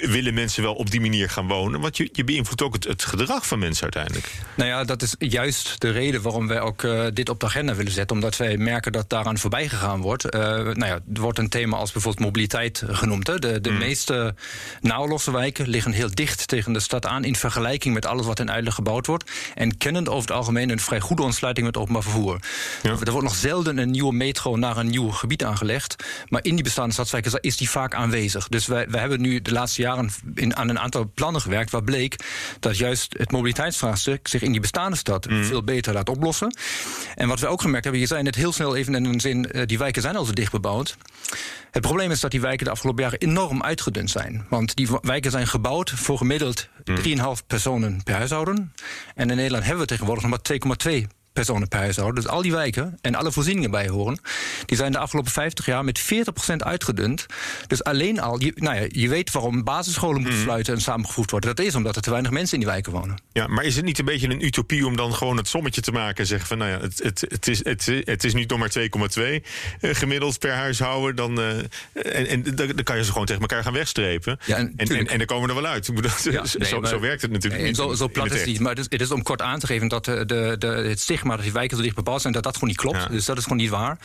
willen 0.00 0.34
mensen 0.34 0.62
wel 0.62 0.74
op 0.74 0.90
die 0.90 1.00
manier 1.00 1.30
gaan 1.30 1.48
wonen? 1.48 1.80
Want 1.80 1.96
je, 1.96 2.08
je 2.12 2.24
beïnvloedt 2.24 2.62
ook 2.62 2.74
het, 2.74 2.84
het 2.84 3.04
gedrag 3.04 3.46
van 3.46 3.58
mensen 3.58 3.82
uiteindelijk. 3.82 4.32
Nou 4.54 4.70
ja, 4.70 4.84
dat 4.84 5.02
is 5.02 5.14
juist 5.18 5.80
de 5.80 5.90
reden 5.90 6.22
waarom 6.22 6.46
wij 6.46 6.60
ook 6.60 6.75
uh, 6.82 7.06
dit 7.12 7.28
op 7.28 7.40
de 7.40 7.46
agenda 7.46 7.74
willen 7.74 7.92
zetten. 7.92 8.16
Omdat 8.16 8.36
wij 8.36 8.56
merken 8.56 8.92
dat 8.92 9.10
daaraan 9.10 9.38
voorbij 9.38 9.68
gegaan 9.68 10.00
wordt. 10.00 10.34
Uh, 10.34 10.40
nou 10.40 10.86
ja, 10.86 10.98
er 11.14 11.20
wordt 11.20 11.38
een 11.38 11.48
thema 11.48 11.76
als 11.76 11.92
bijvoorbeeld 11.92 12.24
mobiliteit 12.24 12.82
genoemd. 12.86 13.26
Hè. 13.26 13.38
De, 13.38 13.60
de 13.60 13.70
mm. 13.70 13.78
meeste 13.78 14.34
naoorlogse 14.80 15.32
wijken 15.32 15.68
liggen 15.68 15.92
heel 15.92 16.14
dicht 16.14 16.48
tegen 16.48 16.72
de 16.72 16.80
stad 16.80 17.06
aan... 17.06 17.24
in 17.24 17.36
vergelijking 17.36 17.94
met 17.94 18.06
alles 18.06 18.26
wat 18.26 18.40
in 18.40 18.50
Uitleg 18.50 18.74
gebouwd 18.74 19.06
wordt. 19.06 19.30
En 19.54 19.76
kennen 19.76 20.08
over 20.08 20.28
het 20.28 20.36
algemeen 20.36 20.70
een 20.70 20.80
vrij 20.80 21.00
goede 21.00 21.22
ontsluiting 21.22 21.66
met 21.66 21.76
openbaar 21.76 22.02
vervoer. 22.02 22.40
Ja. 22.82 22.90
Er 22.90 23.10
wordt 23.10 23.26
nog 23.26 23.36
zelden 23.36 23.78
een 23.78 23.90
nieuwe 23.90 24.12
metro 24.12 24.56
naar 24.56 24.76
een 24.76 24.88
nieuw 24.88 25.10
gebied 25.10 25.44
aangelegd. 25.44 26.04
Maar 26.28 26.44
in 26.44 26.54
die 26.54 26.64
bestaande 26.64 26.92
stadswijken 26.92 27.40
is 27.40 27.56
die 27.56 27.70
vaak 27.70 27.94
aanwezig. 27.94 28.48
Dus 28.48 28.66
wij, 28.66 28.86
wij 28.88 29.00
hebben 29.00 29.20
nu 29.20 29.42
de 29.42 29.52
laatste 29.52 29.82
jaren 29.82 30.10
in, 30.34 30.56
aan 30.56 30.68
een 30.68 30.78
aantal 30.78 31.10
plannen 31.14 31.40
gewerkt... 31.40 31.70
waar 31.70 31.84
bleek 31.84 32.16
dat 32.60 32.78
juist 32.78 33.14
het 33.18 33.30
mobiliteitsvraagstuk 33.30 34.28
zich 34.28 34.42
in 34.42 34.52
die 34.52 34.60
bestaande 34.60 34.96
stad... 34.96 35.28
Mm. 35.28 35.44
veel 35.44 35.62
beter 35.62 35.92
laat 35.92 36.08
oplossen. 36.08 36.56
En 37.14 37.28
wat 37.28 37.40
we 37.40 37.46
ook 37.46 37.60
gemerkt 37.60 37.84
hebben, 37.84 38.02
je 38.02 38.08
zei 38.08 38.22
net 38.22 38.34
heel 38.34 38.52
snel 38.52 38.76
even 38.76 38.94
in 38.94 39.04
een 39.04 39.20
zin, 39.20 39.48
uh, 39.52 39.62
die 39.66 39.78
wijken 39.78 40.02
zijn 40.02 40.16
al 40.16 40.24
zo 40.24 40.32
dicht 40.32 40.52
bebouwd. 40.52 40.96
Het 41.70 41.82
probleem 41.82 42.10
is 42.10 42.20
dat 42.20 42.30
die 42.30 42.40
wijken 42.40 42.64
de 42.64 42.70
afgelopen 42.70 43.02
jaren 43.02 43.18
enorm 43.18 43.62
uitgedund 43.62 44.10
zijn. 44.10 44.46
Want 44.48 44.76
die 44.76 44.88
wijken 45.02 45.30
zijn 45.30 45.46
gebouwd 45.46 45.90
voor 45.90 46.18
gemiddeld 46.18 46.68
3,5 46.90 46.94
mm. 47.02 47.34
personen 47.46 48.02
per 48.02 48.14
huishouden. 48.14 48.72
En 49.14 49.30
in 49.30 49.36
Nederland 49.36 49.64
hebben 49.64 49.82
we 49.82 49.88
tegenwoordig 49.88 50.24
nog 50.24 50.38
maar 50.48 51.00
2,2 51.00 51.06
personen 51.36 51.68
per 51.68 51.78
huishouden. 51.78 52.22
Dus 52.22 52.30
al 52.30 52.42
die 52.42 52.52
wijken 52.52 52.98
en 53.00 53.14
alle 53.14 53.32
voorzieningen 53.32 53.70
bij 53.70 53.88
horen... 53.88 54.18
die 54.66 54.76
zijn 54.76 54.92
de 54.92 54.98
afgelopen 54.98 55.32
50 55.32 55.66
jaar 55.66 55.84
met 55.84 56.02
40% 56.52 56.56
uitgedund. 56.56 57.26
Dus 57.66 57.84
alleen 57.84 58.20
al, 58.20 58.40
je, 58.40 58.52
nou 58.54 58.76
ja, 58.76 58.86
je 58.88 59.08
weet 59.08 59.30
waarom 59.30 59.64
basisscholen 59.64 60.20
moeten 60.20 60.38
mhm. 60.38 60.42
sluiten... 60.42 60.74
en 60.74 60.80
samengevoegd 60.80 61.30
worden. 61.30 61.56
Dat 61.56 61.66
is 61.66 61.74
omdat 61.74 61.96
er 61.96 62.02
te 62.02 62.10
weinig 62.10 62.30
mensen 62.30 62.54
in 62.54 62.60
die 62.60 62.72
wijken 62.72 62.92
wonen. 62.92 63.22
Ja, 63.32 63.46
maar 63.46 63.64
is 63.64 63.76
het 63.76 63.84
niet 63.84 63.98
een 63.98 64.04
beetje 64.04 64.28
een 64.28 64.44
utopie 64.44 64.86
om 64.86 64.96
dan 64.96 65.14
gewoon 65.14 65.36
het 65.36 65.48
sommetje 65.48 65.80
te 65.80 65.92
maken... 65.92 66.16
en 66.16 66.26
zeggen 66.26 66.48
van, 66.48 66.58
nou 66.58 66.70
ja, 66.70 66.80
het, 66.80 67.02
het, 67.02 67.24
het, 67.28 67.48
is, 67.48 67.64
het, 67.64 67.90
het 68.04 68.24
is 68.24 68.34
nu 68.34 68.44
nog 68.44 68.58
maar 68.58 68.72
2,2 68.78 69.22
uh, 69.80 69.94
gemiddeld 69.94 70.38
per 70.38 70.52
huishouden... 70.52 71.16
Dan, 71.16 71.40
uh, 71.40 71.58
en, 71.92 72.26
en 72.26 72.42
dan 72.54 72.82
kan 72.82 72.96
je 72.96 73.04
ze 73.04 73.12
gewoon 73.12 73.26
tegen 73.26 73.42
elkaar 73.42 73.62
gaan 73.62 73.72
wegstrepen. 73.72 74.38
Ja, 74.44 74.56
en, 74.56 74.72
en, 74.76 74.88
en, 74.88 75.06
en, 75.06 75.18
dan 75.18 75.26
komen 75.26 75.48
we 75.48 75.54
er 75.54 75.62
wel 75.62 75.70
uit. 75.70 75.86
Ja, 75.86 75.92
nee, 76.58 76.68
zo, 76.68 76.80
maar, 76.80 76.90
zo, 76.90 77.00
werkt 77.00 77.22
het 77.22 77.30
natuurlijk 77.30 77.62
niet. 77.62 77.76
Zo, 77.76 77.94
zo 77.94 78.08
plat 78.08 78.26
is 78.26 78.38
het 78.38 78.46
niet, 78.46 78.60
maar 78.60 78.70
het 78.70 78.78
is, 78.78 78.86
het 78.88 79.00
is, 79.00 79.10
om 79.10 79.22
kort 79.22 79.42
aan 79.42 79.58
te 79.58 79.66
geven... 79.66 79.88
dat 79.88 80.04
de, 80.04 80.26
de, 80.26 80.56
de, 80.58 80.66
het 80.66 81.00
stigma 81.00 81.25
maar 81.26 81.36
dat 81.36 81.44
die 81.44 81.54
wijken 81.54 81.76
zo 81.76 81.82
dicht 81.82 81.94
bebouwd 81.94 82.20
zijn, 82.20 82.32
dat 82.32 82.42
dat 82.42 82.54
gewoon 82.54 82.68
niet 82.68 82.78
klopt. 82.78 83.10
Dus 83.10 83.24
dat 83.24 83.36
is 83.36 83.42
gewoon 83.42 83.58
niet 83.58 83.70
waar. 83.70 83.98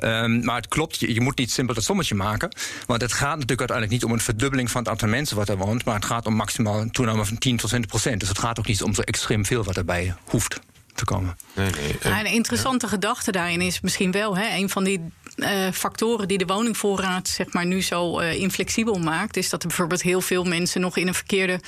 Um, 0.00 0.44
maar 0.44 0.56
het 0.56 0.68
klopt, 0.68 1.00
je, 1.00 1.14
je, 1.14 1.20
moet 1.20 1.38
niet 1.38 1.50
simpel 1.50 1.74
dat 1.74 1.84
sommetje 1.84 2.14
maken. 2.14 2.48
Want 2.86 3.00
het 3.00 3.12
gaat 3.12 3.38
natuurlijk 3.38 3.58
uiteindelijk 3.58 3.90
niet 3.90 4.04
om 4.04 4.12
een 4.12 4.20
verdubbeling 4.20 4.70
van 4.70 4.80
het 4.80 4.90
aantal 4.90 5.08
mensen 5.08 5.36
wat 5.36 5.48
er 5.48 5.56
woont. 5.56 5.84
Maar 5.84 5.94
het 5.94 6.04
gaat 6.04 6.26
om 6.26 6.34
maximaal 6.34 6.80
een 6.80 6.90
toename 6.90 7.24
van 7.24 7.38
10 7.38 7.56
tot 7.56 7.68
20 7.68 7.90
procent. 7.90 8.20
Dus 8.20 8.28
het 8.28 8.38
gaat 8.38 8.58
ook 8.58 8.66
niet 8.66 8.82
om 8.82 8.94
zo 8.94 9.02
extreem 9.02 9.44
veel 9.44 9.64
wat 9.64 9.76
erbij 9.76 10.14
hoeft 10.24 10.60
te 10.98 11.04
komen. 11.04 11.36
Nee, 11.54 11.70
nee. 11.70 12.24
een 12.24 12.26
interessante 12.26 12.86
ja. 12.86 12.92
gedachte 12.92 13.32
daarin 13.32 13.60
is 13.60 13.80
misschien 13.80 14.10
wel 14.10 14.36
hè, 14.36 14.56
een 14.56 14.68
van 14.68 14.84
die 14.84 15.00
uh, 15.36 15.48
factoren 15.72 16.28
die 16.28 16.38
de 16.38 16.46
woningvoorraad 16.46 17.28
zeg 17.28 17.52
maar, 17.52 17.66
nu 17.66 17.82
zo 17.82 18.20
uh, 18.20 18.34
inflexibel 18.34 18.98
maakt, 18.98 19.36
is 19.36 19.48
dat 19.48 19.62
er 19.62 19.68
bijvoorbeeld 19.68 20.02
heel 20.02 20.20
veel 20.20 20.44
mensen 20.44 20.80
nog 20.80 20.96
in 20.96 21.06
een 21.06 21.14
verkeerde 21.14 21.60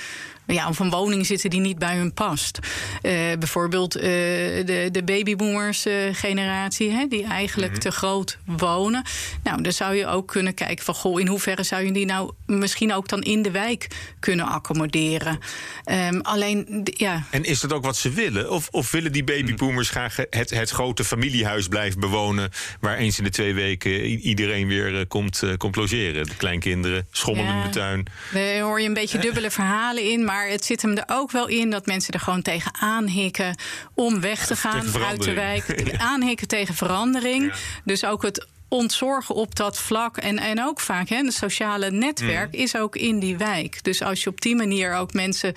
ja, 0.53 0.67
of 0.67 0.79
een 0.79 0.89
woning 0.89 1.25
zitten 1.25 1.49
die 1.49 1.59
niet 1.59 1.79
bij 1.79 1.95
hun 1.95 2.13
past. 2.13 2.59
Uh, 3.01 3.11
bijvoorbeeld 3.39 3.97
uh, 3.97 4.03
de, 4.03 4.89
de 4.91 5.03
babyboomers 5.03 5.85
uh, 5.85 5.93
generatie, 6.11 6.91
hè, 6.91 7.07
die 7.07 7.23
eigenlijk 7.23 7.71
mm 7.71 7.79
-hmm. 7.79 7.91
te 7.91 7.91
groot 7.91 8.37
wonen. 8.45 9.03
Nou, 9.43 9.61
dan 9.61 9.71
zou 9.71 9.95
je 9.95 10.07
ook 10.07 10.27
kunnen 10.27 10.53
kijken 10.53 10.85
van 10.85 10.93
goh, 10.93 11.19
in 11.19 11.27
hoeverre 11.27 11.63
zou 11.63 11.85
je 11.85 11.91
die 11.91 12.05
nou 12.05 12.31
misschien 12.45 12.93
ook 12.93 13.07
dan 13.07 13.21
in 13.21 13.41
de 13.41 13.51
wijk 13.51 13.87
kunnen 14.19 14.45
accommoderen. 14.45 15.39
Um, 15.85 16.21
alleen, 16.21 16.81
ja. 16.83 17.23
En 17.31 17.43
is 17.43 17.59
dat 17.59 17.73
ook 17.73 17.83
wat 17.83 17.97
ze 17.97 18.09
willen? 18.09 18.51
Of, 18.51 18.67
of 18.71 18.91
willen 18.91 19.11
die 19.11 19.23
babyboomers 19.23 19.89
graag 19.89 20.15
het, 20.29 20.49
het 20.49 20.69
grote 20.69 21.03
familiehuis 21.03 21.67
blijven 21.67 21.99
bewonen, 21.99 22.51
waar 22.79 22.97
eens 22.97 23.17
in 23.17 23.23
de 23.23 23.29
twee 23.29 23.53
weken 23.53 24.05
iedereen 24.05 24.67
weer 24.67 25.07
komt, 25.07 25.43
komt 25.57 25.75
logeren? 25.75 26.25
De 26.25 26.35
kleinkinderen, 26.35 27.07
schommelen 27.11 27.53
ja. 27.53 27.57
in 27.57 27.67
de 27.67 27.69
tuin. 27.69 28.05
Daar 28.33 28.59
hoor 28.59 28.81
je 28.81 28.87
een 28.87 28.93
beetje 28.93 29.17
dubbele 29.27 29.51
verhalen 29.51 30.11
in, 30.11 30.25
maar 30.25 30.40
maar 30.41 30.49
het 30.49 30.65
zit 30.65 30.81
hem 30.81 30.97
er 30.97 31.03
ook 31.07 31.31
wel 31.31 31.47
in 31.47 31.69
dat 31.69 31.85
mensen 31.85 32.13
er 32.13 32.19
gewoon 32.19 32.41
tegen 32.41 32.71
aanhikken 32.79 33.55
om 33.93 34.21
weg 34.21 34.45
te 34.47 34.55
gaan 34.55 34.85
uit 35.05 35.23
de 35.23 35.33
wijk. 35.33 35.83
Aanhikken 35.97 36.47
tegen 36.47 36.75
verandering. 36.75 37.45
Ja. 37.45 37.53
Dus 37.83 38.05
ook 38.05 38.21
het 38.21 38.47
ontzorgen 38.71 39.35
op 39.35 39.55
dat 39.55 39.79
vlak. 39.79 40.17
En, 40.17 40.39
en 40.39 40.63
ook 40.63 40.79
vaak, 40.79 41.09
hè, 41.09 41.15
het 41.15 41.33
sociale 41.33 41.91
netwerk 41.91 42.51
mm. 42.55 42.59
is 42.59 42.75
ook 42.75 42.95
in 42.95 43.19
die 43.19 43.37
wijk. 43.37 43.83
Dus 43.83 44.01
als 44.01 44.23
je 44.23 44.29
op 44.29 44.41
die 44.41 44.55
manier 44.55 44.93
ook 44.93 45.13
mensen 45.13 45.53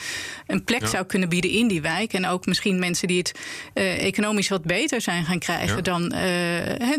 een 0.47 0.65
plek 0.65 0.81
ja. 0.81 0.87
zou 0.87 1.05
kunnen 1.05 1.29
bieden 1.29 1.51
in 1.51 1.69
die 1.69 1.83
wijk. 1.83 2.13
En 2.13 2.27
ook 2.27 2.47
misschien 2.47 2.79
mensen 2.79 3.09
die 3.09 3.19
het 3.19 3.39
uh, 3.75 4.05
economisch 4.05 4.49
wat 4.49 4.63
beter 4.63 5.01
zijn 5.01 5.25
gaan 5.25 5.39
krijgen 5.39 5.77
ja. 5.77 5.83
dan 5.83 6.15
uh, 6.15 6.21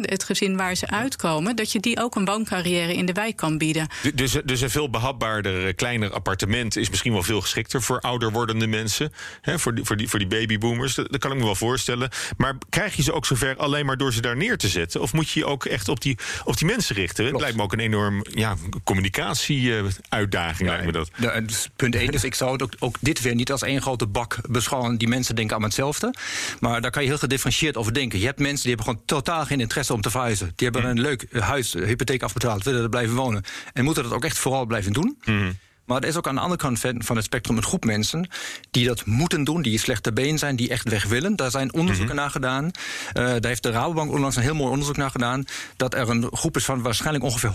het 0.01 0.24
gezin 0.24 0.57
waar 0.57 0.75
ze 0.75 0.88
uitkomen. 0.88 1.55
Dat 1.55 1.72
je 1.72 1.79
die 1.79 2.01
ook 2.01 2.15
een 2.15 2.25
wooncarrière 2.25 2.93
in 2.93 3.05
de 3.05 3.13
wijk 3.13 3.36
kan 3.36 3.57
bieden. 3.57 3.88
Dus, 4.13 4.38
dus 4.45 4.62
een 4.62 4.69
veel 4.69 4.89
behapbaarder, 4.89 5.67
eh, 5.67 5.75
kleiner 5.75 6.12
appartement 6.12 6.75
is 6.75 6.89
misschien 6.89 7.13
wel 7.13 7.24
veel 7.24 7.41
geschikter 7.41 7.81
voor 7.81 8.00
ouder 8.00 8.31
wordende 8.31 8.67
mensen. 8.67 9.13
Hè, 9.41 9.60
voor, 9.60 9.75
die, 9.75 9.84
voor, 9.84 9.98
die, 9.98 10.10
voor 10.10 10.19
die 10.19 10.27
babyboomers. 10.27 10.95
Dat, 10.95 11.12
dat 11.12 11.19
kan 11.19 11.31
ik 11.31 11.38
me 11.38 11.43
wel 11.43 11.55
voorstellen. 11.55 12.10
Maar 12.38 12.57
krijg 12.69 12.95
je 12.95 13.03
ze 13.03 13.13
ook 13.13 13.25
zover 13.25 13.55
alleen 13.57 13.86
maar 13.86 13.98
door 13.98 14.13
ze 14.13 14.22
daar 14.22 14.38
neer 14.38 14.57
te 14.57 14.67
zetten? 14.67 15.01
Of 15.01 15.13
moet 15.13 15.29
je 15.29 15.39
je 15.39 15.45
ook 15.45 15.65
echt 15.65 15.88
op 15.88 16.00
die, 16.05 16.17
op 16.43 16.57
die 16.57 16.67
mensen 16.67 16.95
richten. 16.95 17.15
Klopt. 17.15 17.31
Het 17.31 17.41
lijkt 17.41 17.57
me 17.57 17.63
ook 17.63 17.74
een 17.74 17.79
enorm 17.79 18.25
ja, 18.33 18.55
communicatie-uitdaging. 18.83 20.69
lijkt 20.69 20.85
me 20.85 20.91
dat. 20.91 21.09
Ja, 21.17 21.41
dus 21.41 21.69
punt 21.75 21.95
1 21.95 22.09
is, 22.12 22.24
ik 22.24 22.35
zou 22.35 22.51
het 22.51 22.62
ook, 22.62 22.74
ook, 22.79 22.95
dit 23.00 23.21
weer 23.21 23.35
niet 23.35 23.51
als 23.51 23.62
één 23.62 23.81
grote 23.81 24.07
bak 24.07 24.38
beschouwen. 24.50 24.97
Die 24.97 25.07
mensen 25.07 25.35
denken 25.35 25.55
aan 25.55 25.63
hetzelfde. 25.63 26.13
Maar 26.59 26.81
daar 26.81 26.91
kan 26.91 27.01
je 27.01 27.07
heel 27.07 27.17
gedifferentieerd 27.17 27.77
over 27.77 27.93
denken. 27.93 28.19
Je 28.19 28.25
hebt 28.25 28.39
mensen 28.39 28.67
die 28.67 28.75
hebben 28.75 28.85
gewoon 28.85 29.05
totaal 29.05 29.45
geen 29.45 29.59
interesse 29.59 29.93
om 29.93 30.01
te 30.01 30.09
verhuizen. 30.09 30.53
Die 30.55 30.69
hebben 30.69 30.91
mm. 30.91 30.97
een 30.97 31.01
leuk 31.01 31.27
huis, 31.31 31.74
hypotheek 31.74 32.24
afbetaald, 32.24 32.63
willen 32.63 32.83
er 32.83 32.89
blijven 32.89 33.15
wonen. 33.15 33.43
En 33.74 33.83
moeten 33.83 34.03
dat 34.03 34.13
ook 34.13 34.25
echt 34.25 34.38
vooral 34.38 34.65
blijven 34.65 34.93
doen. 34.93 35.17
Mm. 35.25 35.57
Maar 35.86 36.01
er 36.01 36.08
is 36.08 36.15
ook 36.15 36.27
aan 36.27 36.36
de 36.36 36.42
andere 36.42 36.62
kant 36.62 36.80
van 36.98 37.15
het 37.15 37.25
spectrum 37.25 37.58
een 37.58 37.63
groep 37.63 37.86
mensen 37.86 38.30
die 38.72 38.88
dat 38.88 39.06
moeten 39.06 39.44
doen, 39.44 39.62
die 39.62 39.80
slechte 39.80 40.13
been 40.13 40.38
zijn, 40.38 40.56
die 40.56 40.70
echt 40.70 40.89
weg 40.89 41.06
willen. 41.06 41.36
Daar 41.36 41.51
zijn 41.51 41.74
onderzoeken 41.74 42.15
mm 42.15 42.22
-hmm. 42.22 42.22
naar 42.22 42.30
gedaan. 42.30 42.63
Uh, 42.65 42.72
daar 43.13 43.46
heeft 43.46 43.63
de 43.63 43.72
Rabobank 43.72 44.12
onlangs 44.12 44.36
een 44.36 44.42
heel 44.42 44.56
mooi 44.56 44.72
onderzoek 44.72 44.98
naar 44.98 45.12
gedaan. 45.12 45.46
Dat 45.75 45.94
er 45.94 46.10
een 46.10 46.27
groep 46.32 46.56
is 46.56 46.65
van 46.65 46.82
waarschijnlijk 46.82 47.25
ongeveer 47.25 47.51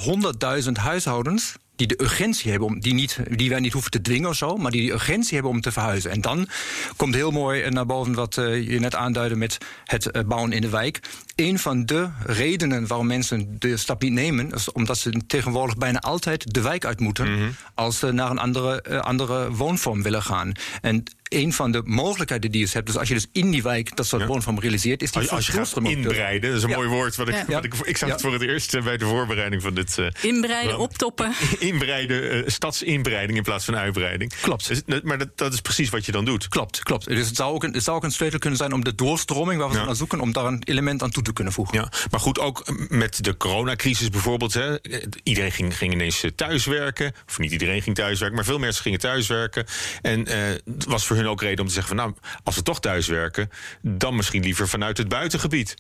100.000 0.64 0.72
huishoudens 0.72 1.54
die 1.76 1.86
de 1.86 2.02
urgentie 2.02 2.50
hebben, 2.50 2.68
om, 2.68 2.80
die, 2.80 2.94
niet, 2.94 3.18
die 3.30 3.48
wij 3.48 3.60
niet 3.60 3.72
hoeven 3.72 3.90
te 3.90 4.00
dwingen 4.00 4.28
of 4.28 4.36
zo, 4.36 4.56
maar 4.56 4.70
die 4.70 4.86
de 4.86 4.92
urgentie 4.92 5.34
hebben 5.34 5.52
om 5.52 5.60
te 5.60 5.72
verhuizen. 5.72 6.10
En 6.10 6.20
dan 6.20 6.48
komt 6.96 7.14
heel 7.14 7.30
mooi 7.30 7.70
naar 7.70 7.86
boven 7.86 8.14
wat 8.14 8.34
je 8.34 8.76
net 8.80 8.94
aanduidde 8.94 9.36
met 9.36 9.58
het 9.84 10.28
bouwen 10.28 10.52
in 10.52 10.60
de 10.60 10.68
wijk. 10.68 11.00
Een 11.40 11.58
van 11.58 11.86
de 11.86 12.08
redenen 12.24 12.86
waarom 12.86 13.06
mensen 13.06 13.56
de 13.58 13.76
stap 13.76 14.02
niet 14.02 14.12
nemen, 14.12 14.52
is 14.52 14.72
omdat 14.72 14.98
ze 14.98 15.20
tegenwoordig 15.26 15.76
bijna 15.76 15.98
altijd 15.98 16.54
de 16.54 16.60
wijk 16.60 16.84
uit 16.84 17.00
moeten 17.00 17.32
mhm. 17.32 17.50
als 17.74 17.98
ze 17.98 18.12
naar 18.12 18.30
een 18.30 18.38
andere, 18.38 19.02
andere 19.02 19.50
woonvorm 19.50 20.02
willen 20.02 20.22
gaan. 20.22 20.52
En 20.80 21.04
een 21.30 21.52
van 21.52 21.72
de 21.72 21.82
mogelijkheden 21.84 22.50
die 22.50 22.60
je 22.60 22.68
hebt. 22.72 22.86
Dus 22.86 22.96
als 22.96 23.08
je 23.08 23.14
dus 23.14 23.26
in 23.32 23.50
die 23.50 23.62
wijk 23.62 23.96
dat 23.96 24.06
soort 24.06 24.26
woonvorm 24.26 24.58
realiseert, 24.60 25.02
is 25.02 25.12
die 25.12 25.20
als, 25.20 25.30
als 25.30 25.46
je 25.46 25.52
gaat 25.52 25.76
inbreiden. 25.82 26.50
Dat 26.50 26.58
is 26.58 26.64
een 26.64 26.70
mooi 26.70 26.88
woord. 26.88 27.16
Wat 27.16 27.28
ik, 27.28 27.44
wat 27.46 27.64
ik, 27.64 27.74
ik 27.74 27.96
zag 27.96 28.08
het 28.08 28.20
voor 28.20 28.32
het 28.32 28.42
eerst 28.42 28.74
eh, 28.74 28.84
bij 28.84 28.96
de 28.96 29.04
voorbereiding 29.04 29.62
van 29.62 29.74
dit. 29.74 29.96
Uh, 29.98 30.06
inbreiden, 30.20 30.78
optoppen. 30.78 31.32
Inbreiden, 31.58 32.36
uh, 32.36 32.42
stadsinbreiding 32.46 33.38
in 33.38 33.44
plaats 33.44 33.64
van 33.64 33.76
uitbreiding. 33.76 34.32
Klopt. 34.40 34.84
Dus, 34.86 35.00
maar 35.02 35.18
dat, 35.18 35.28
dat, 35.34 35.52
is 35.52 35.60
precies 35.60 35.88
wat 35.88 36.06
je 36.06 36.12
dan 36.12 36.24
doet. 36.24 36.48
Klopt, 36.48 36.82
klopt. 36.82 37.06
Dus 37.06 37.26
het 37.26 37.36
zou 37.36 37.54
ook 37.54 37.64
een, 37.64 37.72
het 37.72 37.84
zou 37.84 37.96
ook 37.96 38.04
een 38.04 38.12
sleutel 38.12 38.38
kunnen 38.38 38.58
zijn 38.58 38.72
om 38.72 38.84
de 38.84 38.94
doorstroming 38.94 39.60
waar 39.60 39.70
we 39.70 39.76
naar 39.76 39.96
zoeken, 39.96 40.20
om 40.20 40.32
daar 40.32 40.44
een 40.44 40.62
element 40.64 41.02
aan 41.02 41.10
toe 41.10 41.22
te 41.22 41.29
kunnen 41.32 41.52
voegen. 41.52 41.78
Ja, 41.78 41.92
maar 42.10 42.20
goed, 42.20 42.38
ook 42.38 42.88
met 42.88 43.24
de 43.24 43.36
coronacrisis 43.36 44.08
bijvoorbeeld. 44.10 44.54
Hè, 44.54 44.76
iedereen 45.22 45.52
ging, 45.52 45.76
ging 45.76 45.92
ineens 45.92 46.24
thuiswerken. 46.34 47.14
Of 47.26 47.38
niet 47.38 47.52
iedereen 47.52 47.82
ging 47.82 47.96
thuiswerken, 47.96 48.36
maar 48.36 48.44
veel 48.44 48.58
mensen 48.58 48.82
gingen 48.82 48.98
thuiswerken. 48.98 49.66
En 50.02 50.28
het 50.64 50.84
was 50.84 51.06
voor 51.06 51.16
hun 51.16 51.28
ook 51.28 51.42
reden 51.42 51.60
om 51.60 51.66
te 51.66 51.72
zeggen 51.72 51.96
van 51.96 52.04
nou, 52.06 52.16
als 52.44 52.56
we 52.56 52.62
toch 52.62 52.80
thuiswerken, 52.80 53.50
dan 53.82 54.16
misschien 54.16 54.42
liever 54.42 54.68
vanuit 54.68 54.96
het 54.96 55.08
buitengebied. 55.08 55.76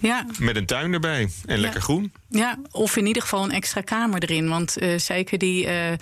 Ja. 0.00 0.26
Met 0.38 0.56
een 0.56 0.66
tuin 0.66 0.92
erbij 0.92 1.28
en 1.46 1.58
lekker 1.58 1.80
groen. 1.80 2.12
Ja, 2.28 2.58
of 2.70 2.96
in 2.96 3.06
ieder 3.06 3.22
geval 3.22 3.44
een 3.44 3.50
extra 3.50 3.80
kamer 3.80 4.22
erin. 4.22 4.48
Want 4.48 4.82
uh, 4.82 4.98
zeker 4.98 5.38
die 5.38 5.66
uh, 5.66 5.92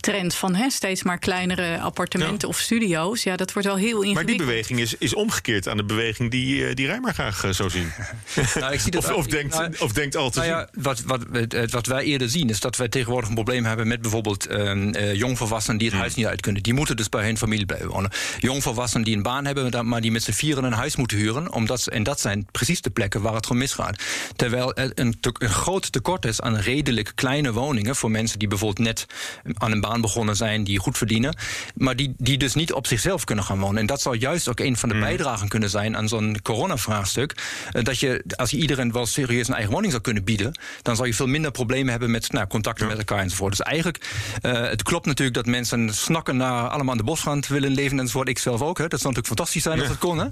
trend 0.00 0.34
van 0.34 0.54
hè, 0.54 0.70
steeds 0.70 1.02
maar 1.02 1.18
kleinere 1.18 1.80
appartementen 1.80 2.48
of 2.48 2.58
studio's, 2.58 3.22
ja, 3.22 3.36
dat 3.36 3.52
wordt 3.52 3.68
wel 3.68 3.76
heel 3.76 4.02
ingewikkeld. 4.02 4.26
Maar 4.26 4.36
die 4.36 4.46
beweging 4.46 4.80
is, 4.80 4.94
is 4.94 5.14
omgekeerd 5.14 5.68
aan 5.68 5.76
de 5.76 5.84
beweging 5.84 6.30
die, 6.30 6.56
uh, 6.56 6.74
die 6.74 6.86
Rijmer 6.86 7.14
graag 7.14 7.46
zou 7.50 7.70
zien. 7.70 7.92
nou, 8.60 8.72
ik 8.72 8.80
zie 8.80 8.90
dat 8.90 9.04
of, 9.04 9.12
of, 9.12 9.26
denkt, 9.26 9.54
nou, 9.54 9.74
of 9.78 9.92
denkt 9.92 10.16
al 10.16 10.30
te 10.30 10.38
nou 10.38 10.50
ja, 10.50 10.68
wat, 10.72 11.00
wat, 11.00 11.20
wat 11.70 11.86
wij 11.86 12.04
eerder 12.04 12.28
zien 12.28 12.48
is 12.48 12.60
dat 12.60 12.76
wij 12.76 12.88
tegenwoordig 12.88 13.28
een 13.28 13.34
probleem 13.34 13.64
hebben 13.64 13.88
met 13.88 14.00
bijvoorbeeld 14.00 14.46
ehm, 14.46 15.12
jongvolwassenen 15.14 15.78
die 15.78 15.86
het 15.86 15.96
hmm. 15.96 16.04
huis 16.04 16.16
niet 16.16 16.26
uit 16.26 16.40
kunnen. 16.40 16.62
Die 16.62 16.74
moeten 16.74 16.96
dus 16.96 17.08
bij 17.08 17.24
hun 17.24 17.38
familie 17.38 17.66
blijven 17.66 17.88
wonen. 17.88 18.10
Jongvolwassenen 18.38 19.04
die 19.04 19.16
een 19.16 19.22
baan 19.22 19.44
hebben, 19.44 19.88
maar 19.88 20.00
die 20.00 20.10
met 20.10 20.22
z'n 20.22 20.32
vieren 20.32 20.64
een 20.64 20.72
huis 20.72 20.96
moeten 20.96 21.16
huren. 21.16 21.52
Omdat, 21.52 21.86
en 21.86 22.02
dat 22.02 22.20
zijn 22.20 22.46
precies 22.50 22.80
de 22.80 22.90
plekken 22.90 23.09
waar 23.14 23.34
het 23.34 23.46
gewoon 23.46 23.62
misgaat. 23.62 24.02
Terwijl 24.36 24.74
er 24.74 24.92
een, 24.94 25.16
een 25.20 25.48
groot 25.48 25.92
tekort 25.92 26.24
is 26.24 26.40
aan 26.40 26.56
redelijk 26.56 27.12
kleine 27.14 27.52
woningen 27.52 27.96
voor 27.96 28.10
mensen 28.10 28.38
die 28.38 28.48
bijvoorbeeld 28.48 28.86
net 28.86 29.06
aan 29.54 29.72
een 29.72 29.80
baan 29.80 30.00
begonnen 30.00 30.36
zijn, 30.36 30.64
die 30.64 30.78
goed 30.78 30.98
verdienen, 30.98 31.36
maar 31.74 31.96
die, 31.96 32.14
die 32.18 32.38
dus 32.38 32.54
niet 32.54 32.72
op 32.72 32.86
zichzelf 32.86 33.24
kunnen 33.24 33.44
gaan 33.44 33.58
wonen. 33.58 33.80
En 33.80 33.86
dat 33.86 34.00
zou 34.00 34.16
juist 34.16 34.48
ook 34.48 34.60
een 34.60 34.76
van 34.76 34.88
de 34.88 34.94
mm. 34.94 35.00
bijdragen 35.00 35.48
kunnen 35.48 35.70
zijn 35.70 35.96
aan 35.96 36.08
zo'n 36.08 36.38
coronavraagstuk. 36.42 37.34
Uh, 37.72 37.84
dat 37.84 37.98
je, 37.98 38.24
als 38.36 38.50
je 38.50 38.56
iedereen 38.56 38.92
wel 38.92 39.06
serieus 39.06 39.48
een 39.48 39.54
eigen 39.54 39.72
woning 39.72 39.92
zou 39.92 40.02
kunnen 40.02 40.24
bieden, 40.24 40.58
dan 40.82 40.96
zou 40.96 41.08
je 41.08 41.14
veel 41.14 41.26
minder 41.26 41.50
problemen 41.50 41.90
hebben 41.90 42.10
met 42.10 42.32
nou, 42.32 42.46
contacten 42.46 42.86
met 42.86 42.98
elkaar 42.98 43.18
enzovoort. 43.18 43.56
Dus 43.56 43.66
eigenlijk, 43.66 44.06
uh, 44.42 44.52
het 44.52 44.82
klopt 44.82 45.06
natuurlijk 45.06 45.36
dat 45.36 45.46
mensen 45.46 45.94
snakken 45.94 46.36
naar 46.36 46.68
allemaal 46.68 46.92
aan 46.92 46.98
de 46.98 47.04
bosrand 47.04 47.46
willen 47.46 47.70
leven 47.70 47.98
enzovoort. 47.98 48.28
Ik 48.28 48.38
zelf 48.38 48.62
ook. 48.62 48.78
Hè. 48.78 48.88
Dat 48.88 49.00
zou 49.00 49.14
natuurlijk 49.14 49.26
fantastisch 49.26 49.62
zijn 49.62 49.80
als 49.80 49.88
het 49.88 49.98
kon. 49.98 50.18
Hè. 50.18 50.26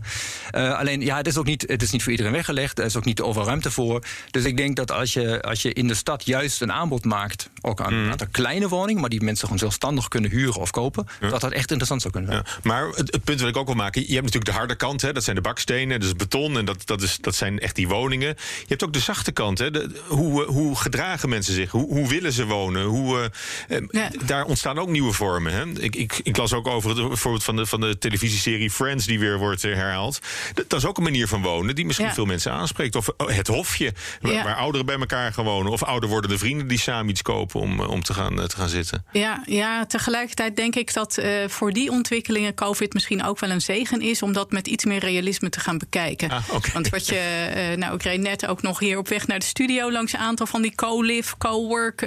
Uh, 0.68 0.78
alleen, 0.78 1.00
ja, 1.00 1.16
het 1.16 1.26
is 1.26 1.36
ook 1.36 1.46
niet, 1.46 1.64
het 1.66 1.82
is 1.82 1.90
niet 1.90 2.02
voor 2.02 2.10
iedereen 2.10 2.32
weggelegd. 2.32 2.67
Er 2.74 2.84
is 2.84 2.96
ook 2.96 3.04
niet 3.04 3.20
overal 3.20 3.46
ruimte 3.46 3.70
voor. 3.70 4.02
Dus 4.30 4.44
ik 4.44 4.56
denk 4.56 4.76
dat 4.76 4.90
als 4.90 5.12
je, 5.12 5.42
als 5.42 5.62
je 5.62 5.72
in 5.72 5.88
de 5.88 5.94
stad 5.94 6.26
juist 6.26 6.60
een 6.60 6.72
aanbod 6.72 7.04
maakt, 7.04 7.50
ook 7.60 7.80
aan, 7.80 8.02
mm. 8.02 8.10
een 8.10 8.30
kleine 8.30 8.68
woning, 8.68 9.00
maar 9.00 9.08
die 9.08 9.22
mensen 9.22 9.44
gewoon 9.44 9.58
zelfstandig 9.58 10.08
kunnen 10.08 10.30
huren 10.30 10.60
of 10.60 10.70
kopen, 10.70 11.06
dat 11.20 11.40
dat 11.40 11.52
echt 11.52 11.68
interessant 11.68 12.00
zou 12.00 12.12
kunnen 12.12 12.32
zijn. 12.32 12.44
Ja. 12.46 12.60
Maar 12.62 12.88
het, 12.88 13.12
het, 13.12 13.24
punt 13.24 13.40
wil 13.40 13.48
ik 13.48 13.56
ook 13.56 13.66
wel 13.66 13.74
maken, 13.74 14.00
je 14.00 14.06
hebt 14.12 14.24
natuurlijk 14.24 14.52
de 14.52 14.56
harde 14.58 14.74
kant, 14.74 15.02
hè, 15.02 15.12
dat 15.12 15.24
zijn 15.24 15.36
de 15.36 15.42
bakstenen, 15.42 16.00
dus 16.00 16.14
beton 16.14 16.58
en 16.58 16.64
dat, 16.64 16.86
dat, 16.86 17.02
is, 17.02 17.18
dat 17.20 17.34
zijn 17.34 17.58
echt 17.58 17.76
die 17.76 17.88
woningen. 17.88 18.28
Je 18.28 18.64
hebt 18.66 18.84
ook 18.84 18.92
de 18.92 18.98
zachte 18.98 19.32
kant, 19.32 19.58
hè, 19.58 19.70
de, 19.70 19.90
hoe, 20.06 20.44
hoe 20.44 20.76
gedragen 20.76 21.28
mensen 21.28 21.54
zich, 21.54 21.70
hoe, 21.70 21.86
hoe 21.86 22.08
willen 22.08 22.32
ze 22.32 22.44
wonen, 22.44 22.84
hoe, 22.84 23.30
uh, 23.68 23.78
ja. 23.90 24.10
daar 24.24 24.44
ontstaan 24.44 24.78
ook 24.78 24.88
nieuwe 24.88 25.12
vormen. 25.12 25.52
Hè. 25.52 25.64
Ik, 25.82 25.96
ik, 25.96 26.20
ik 26.22 26.36
las 26.36 26.52
ook 26.52 26.66
over 26.66 27.10
het 27.10 27.18
voorbeeld 27.18 27.44
van 27.44 27.56
de, 27.56 27.66
van 27.66 27.80
de 27.80 27.98
televisieserie 27.98 28.70
Friends 28.70 29.06
die 29.06 29.18
weer 29.18 29.38
wordt 29.38 29.64
eh, 29.64 29.74
herhaald. 29.74 30.18
Dat, 30.54 30.70
dat 30.70 30.78
is 30.78 30.86
ook 30.86 30.96
een 30.96 31.02
manier 31.02 31.28
van 31.28 31.42
wonen 31.42 31.74
die 31.74 31.86
misschien 31.86 32.12
veel 32.12 32.24
mensen 32.24 32.52
aanspreekt. 32.58 32.96
Of 32.96 33.08
oh, 33.16 33.28
het 33.28 33.46
hofje, 33.46 33.92
waar, 34.20 34.44
waar, 34.44 34.56
ouderen 34.56 34.86
bij 34.86 34.98
elkaar 34.98 35.32
gaan 35.32 35.44
wonen. 35.44 35.72
Of 35.72 35.82
ouder 35.82 36.08
wordende 36.08 36.38
vrienden 36.38 36.66
die 36.66 36.78
samen 36.78 37.10
iets 37.10 37.22
kopen 37.22 37.60
om, 37.60 37.80
eh, 37.80 37.90
om 37.90 38.02
te, 38.02 38.14
gaan, 38.14 38.40
eh, 38.40 38.46
te 38.46 38.56
gaan 38.56 38.68
zitten. 38.68 39.04
Ja, 39.12 39.42
ja, 39.46 39.86
tegelijkertijd 39.86 40.56
denk 40.56 40.74
ik 40.74 40.94
dat 40.94 41.18
uh, 41.18 41.26
voor 41.46 41.72
die 41.72 41.90
ontwikkelingen 41.90 42.54
COVID 42.54 42.92
misschien 42.92 43.24
ook 43.24 43.40
wel 43.40 43.50
een 43.50 43.60
zegen 43.60 44.00
is. 44.00 44.22
Om 44.22 44.32
dat 44.32 44.50
met 44.50 44.66
iets 44.66 44.84
meer 44.84 44.98
realisme 44.98 45.48
te 45.48 45.60
gaan 45.60 45.78
bekijken. 45.78 46.30
Ah, 46.30 46.42
okay. 46.52 46.72
Want 46.72 46.88
wat 46.88 47.06
je, 47.06 47.50
uh, 47.70 47.76
nou, 47.76 47.94
ik 47.94 48.02
reed 48.02 48.20
net 48.20 48.46
ook 48.46 48.62
nog 48.62 48.78
hier 48.78 48.98
op 48.98 49.08
weg 49.08 49.26
naar 49.26 49.38
de 49.38 49.44
studio 49.44 49.92
langs 49.92 50.12
een 50.12 50.18
aantal 50.18 50.46
van 50.46 50.62
die 50.62 50.74
co-live, 50.74 51.36
co-work 51.38 52.00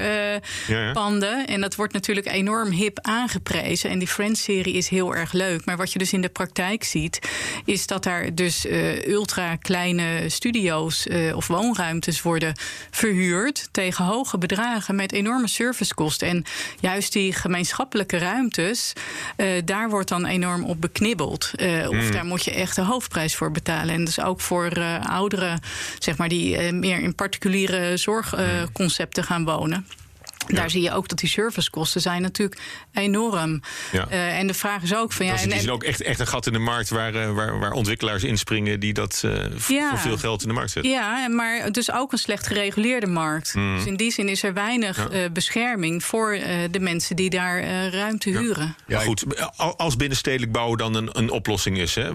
ja. 0.67 0.91
panden. 0.91 1.48
En 1.48 1.62
dat 1.62 1.75
wordt 1.75 1.93
natuurlijk 1.93 2.27
enorm 2.27 2.70
hip 2.70 3.00
aangeprezen. 3.01 3.89
En 3.89 4.00
die 4.00 4.08
Friends-serie 4.08 4.74
is 4.74 4.88
heel 4.88 5.15
erg 5.15 5.31
leuk. 5.31 5.65
Maar 5.65 5.77
wat 5.77 5.91
je 5.93 6.00
dus 6.00 6.13
in 6.13 6.22
de 6.22 6.29
praktijk 6.29 6.84
ziet, 6.84 7.20
is 7.65 7.88
dat 7.88 8.03
daar 8.03 8.36
dus 8.36 8.65
ultra 9.05 9.55
kleine 9.55 10.29
studio's 10.41 11.07
of 11.36 11.48
woonruimtes 11.48 12.21
worden 12.21 12.53
verhuurd 12.91 13.67
tegen 13.71 14.05
hoge 14.05 14.38
bedragen 14.38 14.95
met 14.95 15.12
enorme 15.12 15.48
servicekosten. 15.48 16.27
En 16.27 16.43
juist 16.79 17.13
die 17.13 17.33
gemeenschappelijke 17.33 18.17
ruimtes, 18.17 18.93
uh, 19.38 19.62
daar 19.65 19.89
wordt 19.89 20.10
dan 20.10 20.25
enorm 20.25 20.63
op 20.63 20.81
beknibbeld. 20.81 21.51
Uh, 21.55 21.89
of 21.89 21.95
mm. 21.95 22.12
daar 22.12 22.25
moet 22.25 22.43
je 22.43 22.53
echt 22.53 22.75
de 22.75 22.81
hoofdprijs 22.81 23.36
voor 23.36 23.51
betalen. 23.51 23.93
En 23.93 24.05
dus 24.05 24.21
ook 24.21 24.41
voor 24.41 24.71
ouderen, 25.03 25.60
zeg 26.00 26.17
maar, 26.17 26.29
die 26.29 26.71
meer 26.71 27.00
in 27.00 27.15
particuliere 27.15 27.98
zorgconcepten 27.98 29.24
gaan 29.24 29.45
wonen. 29.45 29.88
Daar 30.48 30.69
zie 30.69 30.81
je 30.81 30.91
ook 30.91 31.07
dat 31.07 31.19
die 31.19 31.29
servicekosten 31.29 32.01
zijn 32.01 32.21
natuurlijk 32.21 32.62
enorm. 32.93 33.62
Ja. 33.91 34.07
Uh, 34.12 34.38
en 34.38 34.48
de 34.48 34.53
vraag 34.53 34.81
is 34.81 34.95
ook 34.95 35.12
van 35.12 35.25
ja. 35.25 35.36
Die 35.36 35.60
zien 35.60 35.71
ook 35.71 35.83
echt, 35.83 36.01
echt 36.01 36.19
een 36.19 36.27
gat 36.27 36.45
in 36.45 36.53
de 36.53 36.60
markt 36.60 36.89
waar, 36.89 37.15
uh, 37.15 37.31
waar, 37.31 37.60
waar 37.60 37.71
ontwikkelaars 37.71 38.24
inspringen 38.24 38.79
die 38.79 38.93
dat 38.93 39.21
uh, 39.25 39.43
ja. 39.67 39.89
voor 39.89 40.00
veel 40.00 40.17
geld 40.17 40.41
in 40.41 40.48
de 40.48 40.53
markt 40.53 40.71
zetten. 40.71 40.91
Ja, 40.91 41.27
maar 41.27 41.71
dus 41.71 41.91
ook 41.91 42.12
een 42.12 42.17
slecht 42.17 42.48
gereguleerde 42.48 43.07
markt. 43.07 43.53
Mm. 43.53 43.75
Dus 43.75 43.86
in 43.86 43.95
die 43.95 44.12
zin 44.12 44.29
is 44.29 44.43
er 44.43 44.53
weinig 44.53 45.10
ja. 45.12 45.29
bescherming 45.29 46.03
voor 46.03 46.39
de 46.71 46.79
mensen 46.79 47.15
die 47.15 47.29
daar 47.29 47.63
ruimte 47.89 48.29
huren. 48.29 48.75
Ja, 48.88 49.00
goed. 49.00 49.25
Als 49.77 49.95
binnenstedelijk 49.95 50.51
bouwen 50.51 50.77
dan 50.77 50.95
een, 50.95 51.10
een 51.12 51.29
oplossing 51.29 51.77
is, 51.77 51.95
hè, 51.95 52.12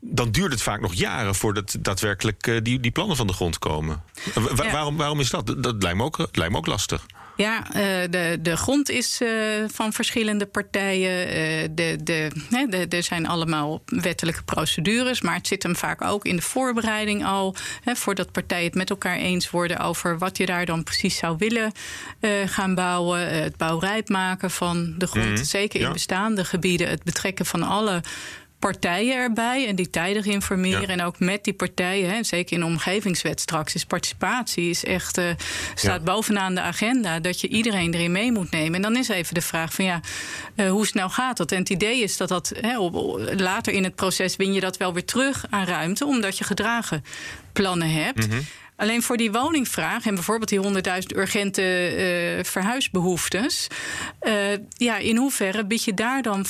dan 0.00 0.30
duurt 0.30 0.52
het 0.52 0.62
vaak 0.62 0.80
nog 0.80 0.94
jaren 0.94 1.34
voordat 1.34 1.76
daadwerkelijk 1.80 2.64
die, 2.64 2.80
die 2.80 2.90
plannen 2.90 3.16
van 3.16 3.26
de 3.26 3.32
grond 3.32 3.58
komen. 3.58 4.02
waarom, 4.70 4.96
waarom 4.96 5.20
is 5.20 5.30
dat? 5.30 5.54
Dat 5.58 5.82
lijkt 5.82 5.96
me 5.98 6.04
ook, 6.04 6.28
lijkt 6.32 6.52
me 6.52 6.58
ook 6.58 6.66
lastig. 6.66 7.06
Ja, 7.36 7.66
uh, 7.66 7.74
de, 8.10 8.38
de 8.42 8.56
grond 8.56 8.90
is 8.90 9.20
uh, 9.20 9.28
van 9.66 9.92
verschillende 9.92 10.46
partijen. 10.46 11.26
Uh, 11.28 11.68
de, 11.70 11.98
de, 12.02 12.30
de, 12.68 12.86
er 12.96 13.02
zijn 13.02 13.26
allemaal 13.26 13.82
wettelijke 13.86 14.42
procedures, 14.42 15.20
maar 15.20 15.34
het 15.34 15.46
zit 15.46 15.62
hem 15.62 15.76
vaak 15.76 16.02
ook 16.02 16.24
in 16.24 16.36
de 16.36 16.42
voorbereiding 16.42 17.24
al. 17.24 17.54
Hè, 17.82 17.96
voordat 17.96 18.32
partijen 18.32 18.64
het 18.64 18.74
met 18.74 18.90
elkaar 18.90 19.16
eens 19.16 19.50
worden 19.50 19.78
over 19.78 20.18
wat 20.18 20.36
je 20.36 20.46
daar 20.46 20.66
dan 20.66 20.82
precies 20.84 21.16
zou 21.16 21.36
willen 21.38 21.72
gaan 22.46 22.74
bouwen. 22.74 23.42
het 23.42 23.56
bouwrijp 23.56 24.08
maken 24.08 24.50
van 24.50 24.94
de 24.98 25.06
grond, 25.06 25.28
mm, 25.28 25.44
zeker 25.44 25.80
in 25.80 25.86
ja. 25.86 25.92
bestaande 25.92 26.44
gebieden. 26.44 26.88
Het 26.88 27.02
betrekken 27.02 27.46
van 27.46 27.62
alle 27.62 28.02
partijen 28.70 29.16
erbij 29.16 29.66
en 29.66 29.76
die 29.76 29.90
tijdig 29.90 30.24
informeren. 30.24 30.88
En 30.88 31.02
ook 31.02 31.18
met 31.18 31.44
die 31.44 31.52
partijen, 31.52 32.10
hè, 32.10 32.22
zeker 32.22 32.52
in 32.52 32.60
de 32.60 32.66
omgevingswet 32.66 33.40
straks, 33.40 33.74
is 33.74 33.84
participatie 33.84 34.70
is 34.70 34.84
echt, 34.84 35.18
uh, 35.18 35.30
staat 35.74 35.98
ja. 36.04 36.12
bovenaan 36.12 36.54
de 36.54 36.60
agenda. 36.60 37.20
Dat 37.20 37.40
je 37.40 37.48
iedereen 37.48 37.94
erin 37.94 38.12
mee 38.12 38.32
moet 38.32 38.50
nemen. 38.50 38.74
En 38.74 38.82
dan 38.82 38.96
is 38.96 39.08
even 39.08 39.34
de 39.34 39.40
vraag 39.40 39.72
van 39.72 39.84
ja, 39.84 40.00
uh, 40.56 40.70
hoe 40.70 40.86
snel 40.86 41.10
gaat 41.10 41.36
dat? 41.36 41.52
En 41.52 41.58
het 41.58 41.70
idee 41.70 42.02
is 42.02 42.16
dat 42.16 42.28
dat 42.28 42.52
hè, 42.60 42.78
op, 42.78 43.20
later 43.36 43.72
in 43.72 43.84
het 43.84 43.94
proces 43.94 44.36
win 44.36 44.52
je 44.52 44.60
dat 44.60 44.76
wel 44.76 44.92
weer 44.92 45.04
terug 45.04 45.44
aan 45.50 45.66
ruimte, 45.66 46.04
omdat 46.04 46.38
je 46.38 46.44
gedragen 46.44 47.04
plannen 47.52 47.90
hebt. 47.90 48.26
Mm 48.26 48.32
-hmm. 48.32 48.46
Alleen 48.76 49.02
voor 49.02 49.16
die 49.16 49.32
woningvraag 49.32 50.06
en 50.06 50.14
bijvoorbeeld 50.14 50.48
die 50.48 50.82
100.000 51.02 51.16
urgente 51.16 51.62
uh, 51.62 52.44
verhuisbehoeftes. 52.44 53.66
Uh, 54.22 54.32
ja, 54.68 54.96
in 54.96 55.16
hoeverre 55.16 55.64
bied 55.64 55.84
je 55.84 55.94
daar 55.94 56.22
dan 56.22 56.46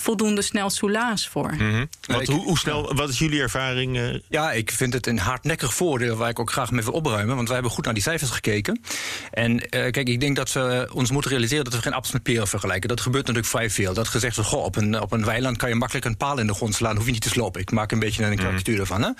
voldoende 0.00 0.42
snel 0.42 0.70
soelaas 0.70 1.28
voor. 1.28 1.52
Mm 1.52 1.58
-hmm. 1.58 1.88
wat, 2.06 2.26
hoe, 2.26 2.42
hoe, 2.42 2.58
snel, 2.58 2.94
wat 2.94 3.08
is 3.08 3.18
jullie 3.18 3.40
ervaring? 3.40 3.96
Uh? 3.96 4.18
Ja, 4.28 4.52
ik 4.52 4.70
vind 4.70 4.92
het 4.92 5.06
een 5.06 5.18
hardnekkig 5.18 5.74
voordeel 5.74 6.16
waar 6.16 6.28
ik 6.28 6.38
ook 6.38 6.52
graag 6.52 6.70
mee 6.70 6.84
wil 6.84 6.92
opruimen. 6.92 7.34
Want 7.34 7.46
wij 7.46 7.56
hebben 7.56 7.74
goed 7.74 7.84
naar 7.84 7.94
die 7.94 8.02
cijfers 8.02 8.30
gekeken. 8.30 8.80
En 9.30 9.52
uh, 9.52 9.60
kijk, 9.68 10.08
ik 10.08 10.20
denk 10.20 10.36
dat 10.36 10.52
we 10.52 10.88
ons 10.92 11.10
moeten 11.10 11.30
realiseren 11.30 11.64
dat 11.64 11.74
we 11.74 11.82
geen 11.82 11.92
appels 11.92 12.12
met 12.12 12.22
peren 12.22 12.48
vergelijken. 12.48 12.88
Dat 12.88 13.00
gebeurt 13.00 13.26
natuurlijk 13.26 13.52
vrij 13.52 13.70
veel. 13.70 13.94
Dat 13.94 14.08
gezegd 14.08 14.36
wordt, 14.36 14.50
goh, 14.50 14.64
op 14.64 14.76
een, 14.76 15.00
op 15.00 15.12
een 15.12 15.24
weiland 15.24 15.56
kan 15.56 15.68
je 15.68 15.74
makkelijk 15.74 16.06
een 16.06 16.16
paal 16.16 16.38
in 16.38 16.46
de 16.46 16.54
grond 16.54 16.74
slaan. 16.74 16.96
hoef 16.96 17.06
je 17.06 17.12
niet 17.12 17.22
te 17.22 17.28
slopen. 17.28 17.60
Ik 17.60 17.70
maak 17.70 17.92
een 17.92 17.98
beetje 17.98 18.24
een 18.24 18.36
karikatuur 18.36 18.78
mm 18.78 18.84
-hmm. 18.84 18.94
ervan. 18.94 19.02
Hè? 19.02 19.10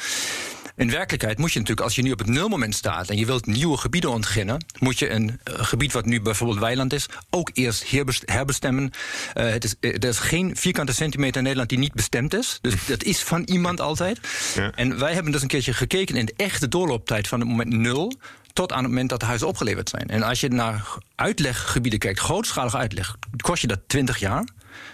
In 0.82 0.90
werkelijkheid 0.90 1.38
moet 1.38 1.52
je 1.52 1.58
natuurlijk, 1.58 1.86
als 1.86 1.96
je 1.96 2.02
nu 2.02 2.12
op 2.12 2.18
het 2.18 2.28
nulmoment 2.28 2.74
staat 2.74 3.08
en 3.08 3.16
je 3.16 3.26
wilt 3.26 3.46
nieuwe 3.46 3.76
gebieden 3.76 4.10
ontginnen, 4.10 4.64
moet 4.78 4.98
je 4.98 5.10
een 5.10 5.28
uh, 5.28 5.54
gebied 5.58 5.92
wat 5.92 6.04
nu 6.04 6.20
bijvoorbeeld 6.20 6.58
weiland 6.58 6.92
is, 6.92 7.06
ook 7.30 7.50
eerst 7.52 7.82
herbestemmen. 8.24 8.90
Uh, 9.34 9.50
het 9.50 9.64
is, 9.64 9.74
er 9.80 10.04
is 10.04 10.18
geen 10.18 10.56
vierkante 10.56 10.92
centimeter 10.92 11.36
in 11.36 11.42
Nederland 11.42 11.68
die 11.68 11.78
niet 11.78 11.92
bestemd 11.92 12.34
is. 12.34 12.58
Dus 12.60 12.74
dat 12.86 13.02
is 13.02 13.22
van 13.22 13.42
iemand 13.42 13.80
altijd. 13.80 14.20
Ja. 14.54 14.72
En 14.74 14.98
wij 14.98 15.12
hebben 15.14 15.32
dus 15.32 15.42
een 15.42 15.48
keertje 15.48 15.72
gekeken 15.72 16.16
in 16.16 16.26
de 16.26 16.34
echte 16.36 16.68
doorlooptijd 16.68 17.28
van 17.28 17.40
het 17.40 17.48
moment 17.48 17.72
nul 17.72 18.12
tot 18.52 18.72
aan 18.72 18.82
het 18.82 18.88
moment 18.88 19.08
dat 19.08 19.20
de 19.20 19.26
huizen 19.26 19.48
opgeleverd 19.48 19.88
zijn. 19.88 20.08
En 20.08 20.22
als 20.22 20.40
je 20.40 20.48
naar 20.48 20.98
uitleggebieden 21.14 21.98
kijkt, 21.98 22.20
grootschalige 22.20 22.76
uitleg, 22.76 23.16
kost 23.36 23.60
je 23.60 23.68
dat 23.68 23.80
20 23.86 24.18
jaar. 24.18 24.44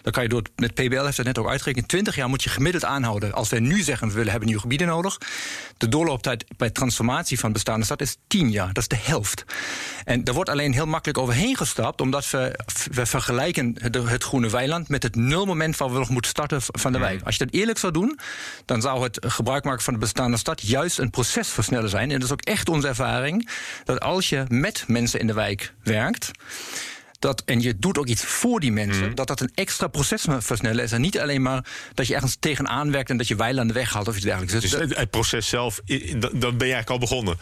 Dan 0.03 0.13
kan 0.13 0.23
je 0.23 0.29
door, 0.29 0.43
met 0.57 0.75
PBL 0.75 1.05
heeft 1.05 1.17
dat 1.17 1.27
net 1.27 1.39
ook 1.39 1.49
uitgerekend, 1.49 1.89
20 1.89 2.17
jaar 2.17 2.29
moet 2.29 2.43
je 2.43 2.51
gemiddeld 2.51 2.85
aanhouden. 2.85 3.33
Als 3.33 3.49
wij 3.49 3.61
nu 3.61 3.83
zeggen 3.83 4.09
we 4.09 4.15
willen 4.15 4.31
hebben 4.31 4.47
nieuwe 4.47 4.63
gebieden 4.63 4.87
nodig, 4.87 5.19
de 5.77 5.89
doorlooptijd 5.89 6.45
bij 6.57 6.71
transformatie 6.71 7.39
van 7.39 7.53
bestaande 7.53 7.85
stad 7.85 8.01
is 8.01 8.17
10 8.27 8.51
jaar. 8.51 8.73
Dat 8.73 8.83
is 8.83 8.89
de 8.89 8.97
helft. 8.97 9.45
En 10.05 10.25
daar 10.25 10.35
wordt 10.35 10.51
alleen 10.51 10.73
heel 10.73 10.87
makkelijk 10.87 11.19
overheen 11.19 11.57
gestapt, 11.57 12.01
omdat 12.01 12.31
we, 12.31 12.59
we 12.93 13.07
vergelijken 13.07 13.77
het, 13.81 13.95
het 13.95 14.25
groene 14.25 14.51
weiland 14.51 14.89
met 14.89 15.03
het 15.03 15.17
nulmoment 15.17 15.77
waar 15.77 15.93
we 15.93 15.99
nog 15.99 16.09
moeten 16.09 16.31
starten 16.31 16.63
van 16.63 16.93
de 16.93 16.99
wijk. 16.99 17.23
Als 17.23 17.37
je 17.37 17.45
dat 17.45 17.55
eerlijk 17.55 17.79
zou 17.79 17.93
doen, 17.93 18.19
dan 18.65 18.81
zou 18.81 19.03
het 19.03 19.19
gebruik 19.27 19.65
maken 19.65 19.83
van 19.83 19.93
de 19.93 19.99
bestaande 19.99 20.37
stad 20.37 20.61
juist 20.63 20.99
een 20.99 21.11
proces 21.11 21.49
versnellen 21.49 21.91
zijn. 21.91 22.11
En 22.11 22.15
dat 22.15 22.25
is 22.25 22.33
ook 22.33 22.41
echt 22.41 22.69
onze 22.69 22.89
ervaring, 22.89 23.49
dat 23.85 24.01
als 24.01 24.29
je 24.29 24.45
met 24.49 24.85
mensen 24.87 25.21
in 25.21 25.27
de 25.27 25.33
wijk 25.33 25.73
werkt, 25.83 26.31
dat, 27.19 27.43
en 27.45 27.61
je 27.61 27.79
doet 27.79 27.99
ook 27.99 28.07
iets 28.07 28.25
voor 28.25 28.61
die 28.61 28.73
mensen, 28.73 29.05
mhm. 29.05 29.15
dat 29.15 29.27
dat 29.27 29.41
een 29.41 29.51
extra 29.55 29.87
proces 29.87 30.27
versnellen 30.39 30.85
is. 30.85 30.93
En 30.93 31.01
niet 31.01 31.19
alleen 31.19 31.43
maar 31.43 31.67
dat 31.95 32.07
je 32.07 32.15
ergens 32.15 32.37
tegenaan 32.41 32.91
werkt 32.91 33.11
en 33.11 33.17
dat 33.17 33.29
je 33.29 33.37
weilanden 33.37 33.77
weghaalt 33.77 34.09
of 34.09 34.15
iets 34.15 34.25
dergelijks. 34.25 34.53
Dus, 34.53 34.71
dus 34.71 34.97
het, 34.97 35.11
proces 35.11 35.49
zelf, 35.49 35.81
dan 35.85 36.57
ben 36.57 36.67
je 36.67 36.75
eigenlijk 36.75 36.91
al 36.91 36.99
begonnen. 36.99 37.39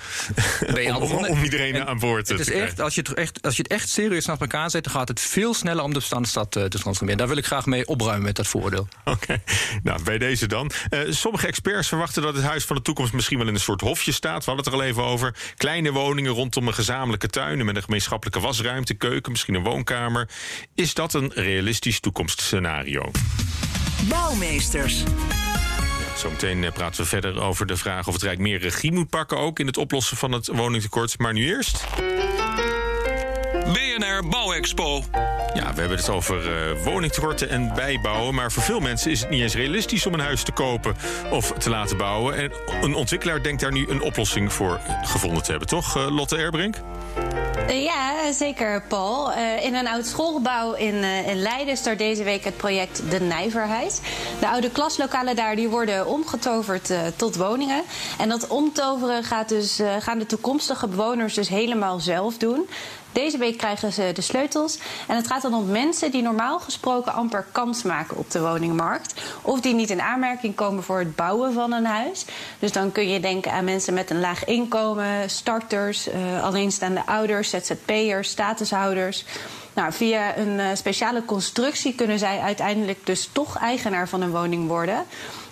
Ben 0.73 0.83
je 0.83 0.93
al 0.93 1.01
begonnen? 1.01 1.31
om, 1.31 1.43
iedereen 1.43 1.87
aan 1.87 1.99
boord 1.99 2.29
het 2.29 2.41
is 2.41 2.51
echt, 2.51 2.81
als 2.81 2.95
je 2.95 3.01
het 3.01 3.15
echt, 3.15 3.43
Als 3.43 3.57
je 3.57 3.63
het 3.63 3.71
echt 3.71 3.89
serieus 3.89 4.27
naar 4.27 4.37
elkaar 4.41 4.71
zet, 4.71 4.85
dan 4.85 4.93
gaat 4.93 5.09
het 5.09 5.21
veel 5.21 5.55
sneller 5.55 5.85
om 5.85 5.93
de 5.93 5.99
bestaande 5.99 6.29
stad 6.29 6.57
eh, 6.57 6.65
te 6.65 6.79
transformeren. 6.79 7.19
Daar 7.19 7.29
wil 7.29 7.37
ik 7.37 7.47
graag 7.47 7.67
mee 7.67 7.87
opruimen 7.87 8.25
met 8.25 8.37
dat 8.37 8.47
voordeel. 8.47 8.89
Oké, 9.05 9.43
nou 9.83 10.03
bij 10.03 10.19
deze 10.19 10.47
dan. 10.47 10.71
Uh, 10.91 11.01
sommige 11.13 11.47
experts 11.47 11.89
verwachten 11.89 12.23
dat 12.23 12.35
het 12.35 12.45
Huis 12.45 12.65
van 12.65 12.77
de 12.77 12.83
Toekomst 12.83 13.13
misschien 13.13 13.39
wel 13.39 13.49
in 13.49 13.55
een 13.55 13.61
soort 13.61 13.81
hofje 13.81 14.13
staat. 14.13 14.45
We 14.45 14.51
hadden 14.51 14.65
het 14.65 14.75
er 14.75 14.81
al 14.81 14.87
even 14.87 15.03
over. 15.03 15.35
Kleine 15.57 15.93
woningen 15.93 16.33
rondom 16.33 16.67
een 16.67 16.75
gezamenlijke 16.75 17.29
tuin 17.29 17.65
met 17.65 17.77
een 17.77 17.83
gemeenschappelijke 17.83 18.41
wasruimte, 18.41 18.95
keuken, 18.95 19.31
misschien 19.31 19.55
een 19.55 19.63
woonkamer. 19.67 20.29
Is 20.75 20.95
dat 20.95 21.15
een 21.15 21.31
realistisch 21.35 22.01
toekomstscenario? 22.01 23.11
Bouwmeesters. 24.09 25.03
Zometeen 26.17 26.65
eh, 26.65 26.73
praten 26.73 27.03
we 27.03 27.09
verder 27.09 27.41
over 27.43 27.67
de 27.67 27.77
vraag 27.77 28.07
of 28.07 28.13
het 28.13 28.23
Rijk 28.23 28.39
meer 28.39 28.59
regie 28.59 28.93
moet 28.93 29.09
pakken, 29.09 29.39
ook 29.39 29.59
in 29.59 29.67
het 29.67 29.77
oplossen 29.77 30.17
van 30.17 30.33
het 30.33 30.47
woningtekort. 30.47 31.19
Maar 31.19 31.33
nu 31.33 31.47
eerst. 31.47 31.85
BNR 33.73 34.29
Bouwexpo. 34.29 35.05
Ja, 35.55 35.75
we 35.75 35.81
hebben 35.81 35.99
het 35.99 36.09
over 36.09 36.71
uh, 36.71 36.83
woningtekorten 36.85 37.49
en 37.49 37.75
bijbouwen. 37.75 38.35
Maar 38.35 38.53
voor 38.53 38.63
veel 38.63 38.81
mensen 38.81 39.11
is 39.11 39.21
het 39.21 39.31
niet 39.31 39.41
eens 39.41 39.55
realistisch 39.55 40.07
om 40.07 40.15
een 40.15 40.21
huis 40.21 40.43
te 40.43 40.53
kopen 40.53 40.97
of 41.31 41.53
te 41.53 41.71
laten 41.71 41.97
bouwen. 41.97 42.37
En 42.37 42.53
een 42.83 42.95
ontwikkelaar 42.95 43.43
denkt 43.43 43.61
daar 43.61 43.73
nu 43.73 43.89
een 43.89 44.03
oplossing 44.03 44.53
voor 44.53 44.81
gevonden 45.03 45.43
te 45.43 45.51
hebben, 45.51 45.69
toch, 45.69 45.97
uh, 45.97 46.07
Lotte 46.11 46.37
Erbrink? 46.37 46.77
Eh, 47.67 47.83
ja, 47.83 48.33
zeker, 48.33 48.83
Paul. 48.83 49.31
Uh, 49.31 49.65
in 49.65 49.75
een 49.75 49.89
oud 49.89 50.07
schoolgebouw 50.07 50.73
in, 50.73 51.05
in 51.05 51.37
Leiden 51.37 51.77
start 51.77 51.99
deze 51.99 52.23
week 52.23 52.45
het 52.45 52.57
project 52.57 53.11
De 53.11 53.21
Nijverheid. 53.21 54.01
De 54.41 54.49
oude 54.49 54.71
klaslokalen 54.71 55.37
daar 55.37 55.57
die 55.57 55.69
worden 55.69 56.07
omgetoverd 56.07 56.93
tot 57.17 57.37
woningen. 57.37 57.83
En 58.19 58.29
dat 58.29 58.47
omtoveren 58.47 59.25
gaat 59.25 59.49
dus, 59.49 59.81
gaan 59.99 60.19
de 60.19 60.27
toekomstige 60.27 60.89
bewoners 60.89 61.35
dus 61.35 61.49
helemaal 61.49 62.01
zelf 62.01 62.37
doen. 62.39 62.69
Deze 63.23 63.39
week 63.39 63.57
krijgen 63.57 63.93
ze 63.93 64.11
de 64.15 64.21
sleutels. 64.21 64.79
En 65.07 65.17
het 65.17 65.27
gaat 65.27 65.43
dan 65.43 65.55
om 65.55 65.71
mensen 65.71 66.11
die 66.11 66.23
normaal 66.23 66.59
gesproken 66.59 67.13
amper 67.13 67.47
kans 67.53 67.83
maken 67.83 68.17
op 68.17 68.31
de 68.31 68.41
woningmarkt. 68.41 69.23
Of 69.43 69.61
die 69.61 69.75
niet 69.75 69.91
in 69.91 70.01
aanmerking 70.01 70.55
komen 70.55 70.83
voor 70.83 70.99
het 70.99 71.17
bouwen 71.17 71.53
van 71.53 71.73
een 71.73 71.85
huis. 71.85 72.25
Dus 72.59 72.73
dan 72.73 72.93
kun 72.93 73.09
je 73.09 73.21
denken 73.21 73.53
aan 73.53 73.65
mensen 73.65 73.95
met 73.95 74.11
een 74.11 74.21
laag 74.21 74.45
inkomen, 74.45 75.31
starters, 75.31 76.09
uh, 76.09 76.45
alleenstaande 76.45 77.07
ouders, 77.07 77.51
ZZP'ers, 77.51 78.29
statushouders. 78.29 79.25
Nou, 79.75 79.93
via 79.93 80.37
een 80.37 80.59
uh, 80.59 80.67
speciale 80.75 81.25
constructie 81.25 81.95
kunnen 81.95 82.19
zij 82.19 82.41
uiteindelijk 82.41 83.07
dus 83.07 83.29
toch 83.33 83.59
eigenaar 83.59 84.09
van 84.09 84.21
een 84.21 84.31
woning 84.31 84.69
worden. 84.69 85.05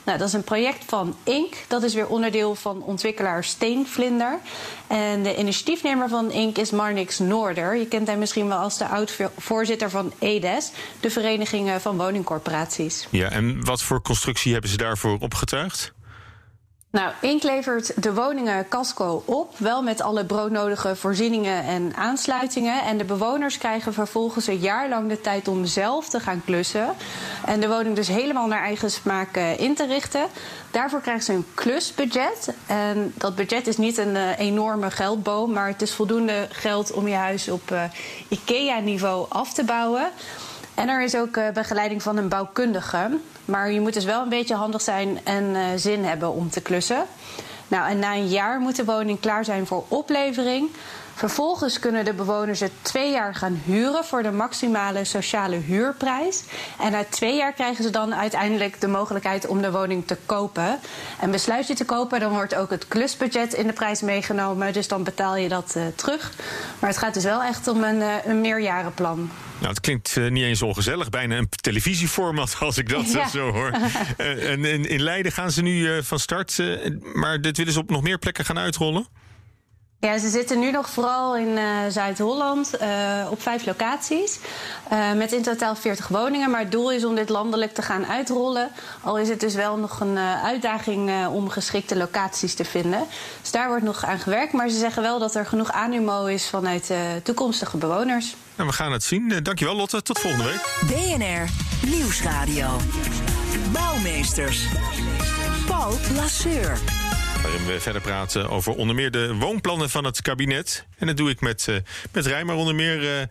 Nou, 0.05 0.19
dat 0.19 0.29
is 0.29 0.35
een 0.35 0.45
project 0.45 0.85
van 0.87 1.17
Ink. 1.23 1.55
Dat 1.69 1.83
is 1.83 1.95
weer 1.95 2.07
onderdeel 2.07 2.55
van 2.55 2.83
ontwikkelaar 2.83 3.45
Steenvlinder. 3.45 4.38
En 4.87 5.23
de 5.23 5.37
initiatiefnemer 5.37 6.09
van 6.09 6.31
Ink 6.31 6.59
is 6.59 6.71
Marnix 6.71 7.19
Noorder. 7.19 7.77
Je 7.77 7.87
kent 7.87 8.07
hem 8.07 8.19
misschien 8.19 8.49
wel 8.49 8.59
als 8.59 8.79
de 8.79 8.87
oud-voorzitter 8.87 9.90
van 9.90 10.12
EDES, 10.19 10.71
de 11.01 11.11
Vereniging 11.11 11.71
van 11.81 11.97
Woningcorporaties. 11.97 13.07
Ja, 13.11 13.31
en 13.31 13.64
wat 13.64 13.83
voor 13.83 14.03
constructie 14.03 14.53
hebben 14.53 14.71
ze 14.71 14.77
daarvoor 14.77 15.17
opgetuigd? 15.21 15.93
Nou, 16.95 17.13
Ink 17.21 17.43
levert 17.43 18.03
de 18.03 18.15
woningen 18.15 18.69
Casco 18.69 19.23
op, 19.25 19.59
wel 19.59 19.83
met 19.83 20.01
alle 20.01 20.25
broodnodige 20.25 20.97
voorzieningen 20.97 21.65
en 21.65 21.93
aansluitingen. 21.95 22.83
En 22.83 22.99
de 22.99 23.05
bewoners 23.05 23.59
krijgen 23.59 23.93
vervolgens 23.93 24.47
een 24.47 24.59
jaar 24.59 24.89
lang 24.89 25.09
de 25.09 25.21
tijd 25.21 25.49
om 25.49 25.65
zelf 25.65 26.09
te 26.09 26.21
gaan 26.21 26.43
klussen. 26.45 26.95
En 27.47 27.61
de 27.61 27.69
woning 27.69 27.97
dus 27.97 28.09
helemaal 28.09 28.47
naar 28.47 28.63
eigen 28.63 28.91
smaak 28.91 29.37
eh, 29.37 29.59
in 29.59 29.75
te 29.75 29.87
richten. 29.87 30.27
Daarvoor 30.71 31.01
krijgen 31.01 31.25
ze 31.25 31.33
een 31.33 31.47
klusbudget. 31.55 32.55
En 32.67 33.13
dat 33.17 33.35
budget 33.35 33.67
is 33.67 33.77
niet 33.77 33.99
een 33.99 34.15
uh, 34.15 34.39
enorme 34.39 34.91
geldboom, 34.91 35.53
maar 35.53 35.69
het 35.69 35.83
is 35.83 35.95
voldoende 35.95 36.49
geld 36.51 36.93
om 36.93 37.09
je 37.09 37.15
huis 37.15 37.49
op 37.49 37.71
uh, 37.73 37.83
IKEA-niveau 38.29 39.27
af 39.29 39.53
te 39.53 39.65
bouwen. 39.65 40.11
En 40.75 40.89
er 40.89 41.03
is 41.03 41.17
ook 41.17 41.37
uh, 41.37 41.49
begeleiding 41.51 42.03
van 42.03 42.17
een 42.17 42.29
bouwkundige. 42.29 43.19
Maar 43.45 43.71
je 43.71 43.81
moet 43.81 43.95
dus 43.95 44.05
wel 44.05 44.23
een 44.23 44.29
beetje 44.29 44.55
handig 44.55 44.81
zijn 44.81 45.19
en 45.25 45.45
uh, 45.45 45.63
zin 45.77 46.05
hebben 46.05 46.33
om 46.33 46.51
te 46.51 46.61
klussen. 46.61 47.07
Nou, 47.69 47.89
en 47.89 47.99
na 47.99 48.15
een 48.15 48.29
jaar 48.29 48.61
moet 48.61 48.77
de 48.77 48.85
woning 48.85 49.21
klaar 49.21 49.45
zijn 49.45 49.67
voor 49.67 49.85
oplevering. 49.89 50.71
Vervolgens 51.14 51.79
kunnen 51.79 52.05
de 52.05 52.12
bewoners 52.12 52.61
het 52.61 52.72
twee 52.83 53.12
jaar 53.12 53.35
gaan 53.35 53.61
huren 53.64 54.05
voor 54.05 54.22
de 54.22 54.31
maximale 54.31 55.05
sociale 55.05 55.57
huurprijs. 55.57 56.42
En 56.81 56.92
na 56.92 57.05
twee 57.09 57.37
jaar 57.37 57.53
krijgen 57.53 57.85
ze 57.85 57.90
dan 57.90 58.14
uiteindelijk 58.14 58.81
de 58.81 58.88
mogelijkheid 58.88 59.46
om 59.46 59.62
de 59.62 59.70
woning 59.70 60.07
te 60.07 60.16
kopen. 60.27 60.79
En 61.20 61.31
besluit 61.31 61.66
je 61.66 61.74
te 61.74 61.85
kopen, 61.85 62.20
dan 62.20 62.33
wordt 62.33 62.55
ook 62.55 62.70
het 62.70 62.88
klusbudget 62.88 63.53
in 63.53 63.66
de 63.66 63.72
prijs 63.72 64.00
meegenomen. 64.00 64.72
Dus 64.72 64.88
dan 64.88 65.05
betaal 65.05 65.37
je 65.37 65.48
dat 65.48 65.74
uh, 65.77 65.83
terug. 65.94 66.33
Maar 66.79 66.90
het 66.90 66.98
gaat 66.98 67.14
dus 67.14 67.24
wel 67.24 67.42
echt 67.42 67.68
om 67.68 67.85
een, 67.85 68.00
uh, 68.00 68.14
een 68.24 68.40
meerjarenplan. 68.40 69.31
Nou, 69.59 69.68
het 69.68 69.81
klinkt 69.81 70.16
uh, 70.16 70.31
niet 70.31 70.44
eens 70.44 70.62
ongezellig. 70.62 71.09
Bijna 71.09 71.37
een 71.37 71.48
televisieformat 71.48 72.57
als 72.61 72.79
ik 72.79 72.88
dat 72.88 73.12
ja. 73.12 73.29
zo 73.29 73.50
hoor. 73.50 73.70
en 74.16 74.64
in, 74.64 74.88
in, 74.88 75.03
Leiden 75.03 75.33
gaan 75.33 75.50
ze 75.50 75.62
nu 75.62 76.03
van 76.03 76.18
start. 76.18 76.62
maar 77.12 77.40
dit 77.40 77.57
willen 77.57 77.72
ze 77.72 77.79
op 77.79 77.90
nog 77.90 78.03
meer 78.03 78.18
plekken 78.18 78.44
gaan 78.44 78.59
uitrollen? 78.59 79.07
Ja, 80.05 80.19
ze 80.19 80.29
zitten 80.29 80.59
nu 80.59 80.71
nog 80.71 80.90
vooral 80.90 81.37
in 81.37 81.49
uh, 81.49 81.64
Zuid-Holland 81.88 82.71
uh, 82.81 83.31
op 83.31 83.43
vijf 83.43 83.67
locaties. 83.67 84.38
Uh, 84.93 85.12
met 85.12 85.33
in 85.33 85.43
totaal 85.43 85.77
40 85.77 86.09
woningen. 86.09 86.51
Maar 86.51 86.61
het 86.61 86.71
doel 86.71 86.93
is 86.93 87.05
om 87.05 87.14
dit 87.14 87.29
landelijk 87.29 87.75
te 87.75 87.83
gaan 87.83 88.07
uitrollen. 88.07 88.71
Al 89.01 89.19
is 89.19 89.29
het 89.29 89.40
dus 89.40 89.55
wel 89.55 89.77
nog 89.77 90.01
een 90.01 90.19
uitdaging 90.19 91.27
om 91.27 91.49
geschikte 91.49 91.97
locaties 91.97 92.55
te 92.55 92.64
vinden. 92.64 93.05
Dus 93.40 93.51
daar 93.51 93.69
wordt 93.69 93.85
nog 93.85 94.05
aan 94.05 94.19
gewerkt. 94.19 94.53
Maar 94.53 94.69
ze 94.69 94.79
zeggen 94.79 95.03
wel 95.03 95.19
dat 95.19 95.35
er 95.35 95.47
genoeg 95.47 95.73
animo 95.73 96.25
is 96.25 96.49
vanuit 96.49 96.93
toekomstige 97.23 97.77
bewoners. 97.77 98.37
Nou, 98.57 98.69
we 98.69 98.75
gaan 98.75 98.93
het 98.93 99.05
zien. 99.05 99.40
dankjewel 99.43 99.77
Lotte. 99.77 100.03
Tot 100.03 100.19
volgende 100.19 100.45
week. 100.45 100.79
BNR 100.87 101.49
Nieuwsradio. 101.88 102.77
Bouwmeesters. 103.73 104.67
Paul 105.67 105.93
Lasseur. 106.14 107.04
Waarin 107.45 107.67
we 107.67 107.81
verder 107.81 108.03
praten 108.03 108.51
over 108.51 108.73
onder 108.73 108.95
meer 108.95 109.11
de 109.11 109.35
woonplannen 109.35 109.91
van 109.91 110.05
het 110.05 110.23
kabinet. 110.23 110.87
En 110.99 111.07
dat 111.07 111.17
doe 111.17 111.31
ik 111.31 111.41
met, 111.41 111.67
uh, 111.71 111.77
met 112.13 112.27
Rijmer 112.27 112.55
onder 112.55 112.75
meer. 112.75 113.03
Uh, 113.03 113.21
uh, 113.21 113.27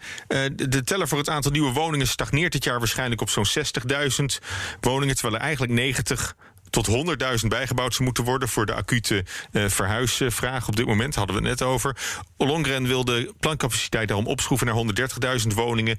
de 0.55 0.83
teller 0.83 1.07
voor 1.07 1.17
het 1.17 1.29
aantal 1.29 1.51
nieuwe 1.51 1.71
woningen 1.71 2.07
stagneert 2.07 2.51
dit 2.51 2.63
jaar 2.63 2.79
waarschijnlijk 2.79 3.21
op 3.21 3.29
zo'n 3.29 3.45
60.000 3.47 4.25
woningen. 4.79 5.15
Terwijl 5.15 5.35
er 5.35 5.41
eigenlijk 5.41 5.73
90 5.73 6.35
tot 6.69 6.87
100.000 7.41 7.47
bijgebouwd 7.47 7.99
moeten 7.99 8.23
worden 8.23 8.49
voor 8.49 8.65
de 8.65 8.73
acute 8.73 9.25
uh, 9.51 9.69
verhuisvraag. 9.69 10.67
Op 10.67 10.75
dit 10.75 10.85
moment 10.85 11.15
hadden 11.15 11.35
we 11.35 11.49
het 11.49 11.59
net 11.59 11.67
over. 11.67 11.97
Ollongren 12.37 12.87
wil 12.87 13.05
de 13.05 13.33
plancapaciteit 13.39 14.07
daarom 14.07 14.27
opschroeven 14.27 14.67
naar 14.67 15.39
130.000 15.41 15.47
woningen. 15.47 15.97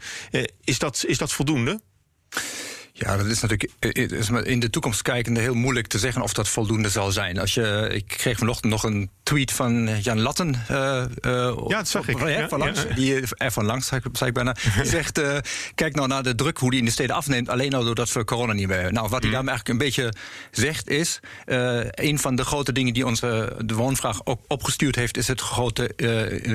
Is, 0.65 0.79
dat, 0.79 1.05
is 1.07 1.19
dat 1.19 1.33
voldoende? 1.33 1.81
Ja, 2.97 3.17
dat 3.17 3.27
is 3.27 3.41
natuurlijk 3.41 3.73
is 4.11 4.31
in 4.31 4.61
de 4.61 4.71
toekomst 4.71 5.03
kijkende 5.03 5.41
heel 5.41 5.55
moeilijk 5.55 5.87
te 5.87 5.99
zeggen 5.99 6.23
of 6.23 6.33
dat 6.33 6.49
voldoende 6.49 6.89
zal 6.89 7.11
zijn. 7.13 7.39
Als 7.39 7.55
je, 7.55 7.89
ik 7.93 8.07
kreeg 8.07 8.39
vanochtend 8.39 8.73
nog 8.73 8.83
een 8.83 9.11
tweet 9.23 9.53
van 9.53 10.01
Jan 10.01 10.21
Latten. 10.21 10.55
Uh, 10.71 11.05
ja, 11.21 11.77
dat 11.77 11.89
zag 11.89 12.09
ik. 12.09 12.29
Ja, 12.29 12.49
van 12.49 12.59
langs, 12.59 12.87
Die, 12.95 13.21
er 13.37 13.53
van 13.53 13.65
langs, 13.65 13.87
zei 13.87 14.01
ik 14.25 14.33
bijna. 14.33 14.57
Die 14.77 14.85
zegt, 14.85 15.19
uh, 15.19 15.37
kijk 15.75 15.95
nou 15.95 16.09
naar 16.09 16.23
de 16.23 16.35
druk 16.35 16.59
hoe 16.59 16.71
die 16.71 16.79
in 16.79 16.85
de 16.85 16.91
steden 16.91 17.17
afneemt... 17.17 17.49
alleen 17.49 17.75
al 17.75 17.85
doordat 17.85 18.13
we 18.13 18.25
corona 18.25 18.53
niet 18.53 18.67
meer 18.67 18.77
hebben. 18.77 18.95
Nou, 18.95 19.09
wat 19.09 19.19
hij 19.19 19.29
mm. 19.29 19.35
daarmee 19.35 19.55
eigenlijk 19.55 19.81
een 19.81 19.87
beetje 19.87 20.13
zegt 20.51 20.89
is... 20.89 21.21
Een 21.91 22.19
van 22.19 22.37
de 22.37 22.45
grote 22.45 22.73
dingen 22.73 22.93
die 22.93 23.07
onze 23.07 23.57
de 23.65 23.75
woonvraag 23.75 24.27
ook 24.27 24.41
opgestuurd 24.49 24.97
heeft... 24.97 25.17
is 25.17 25.29
het 25.29 25.41
grote 25.41 25.93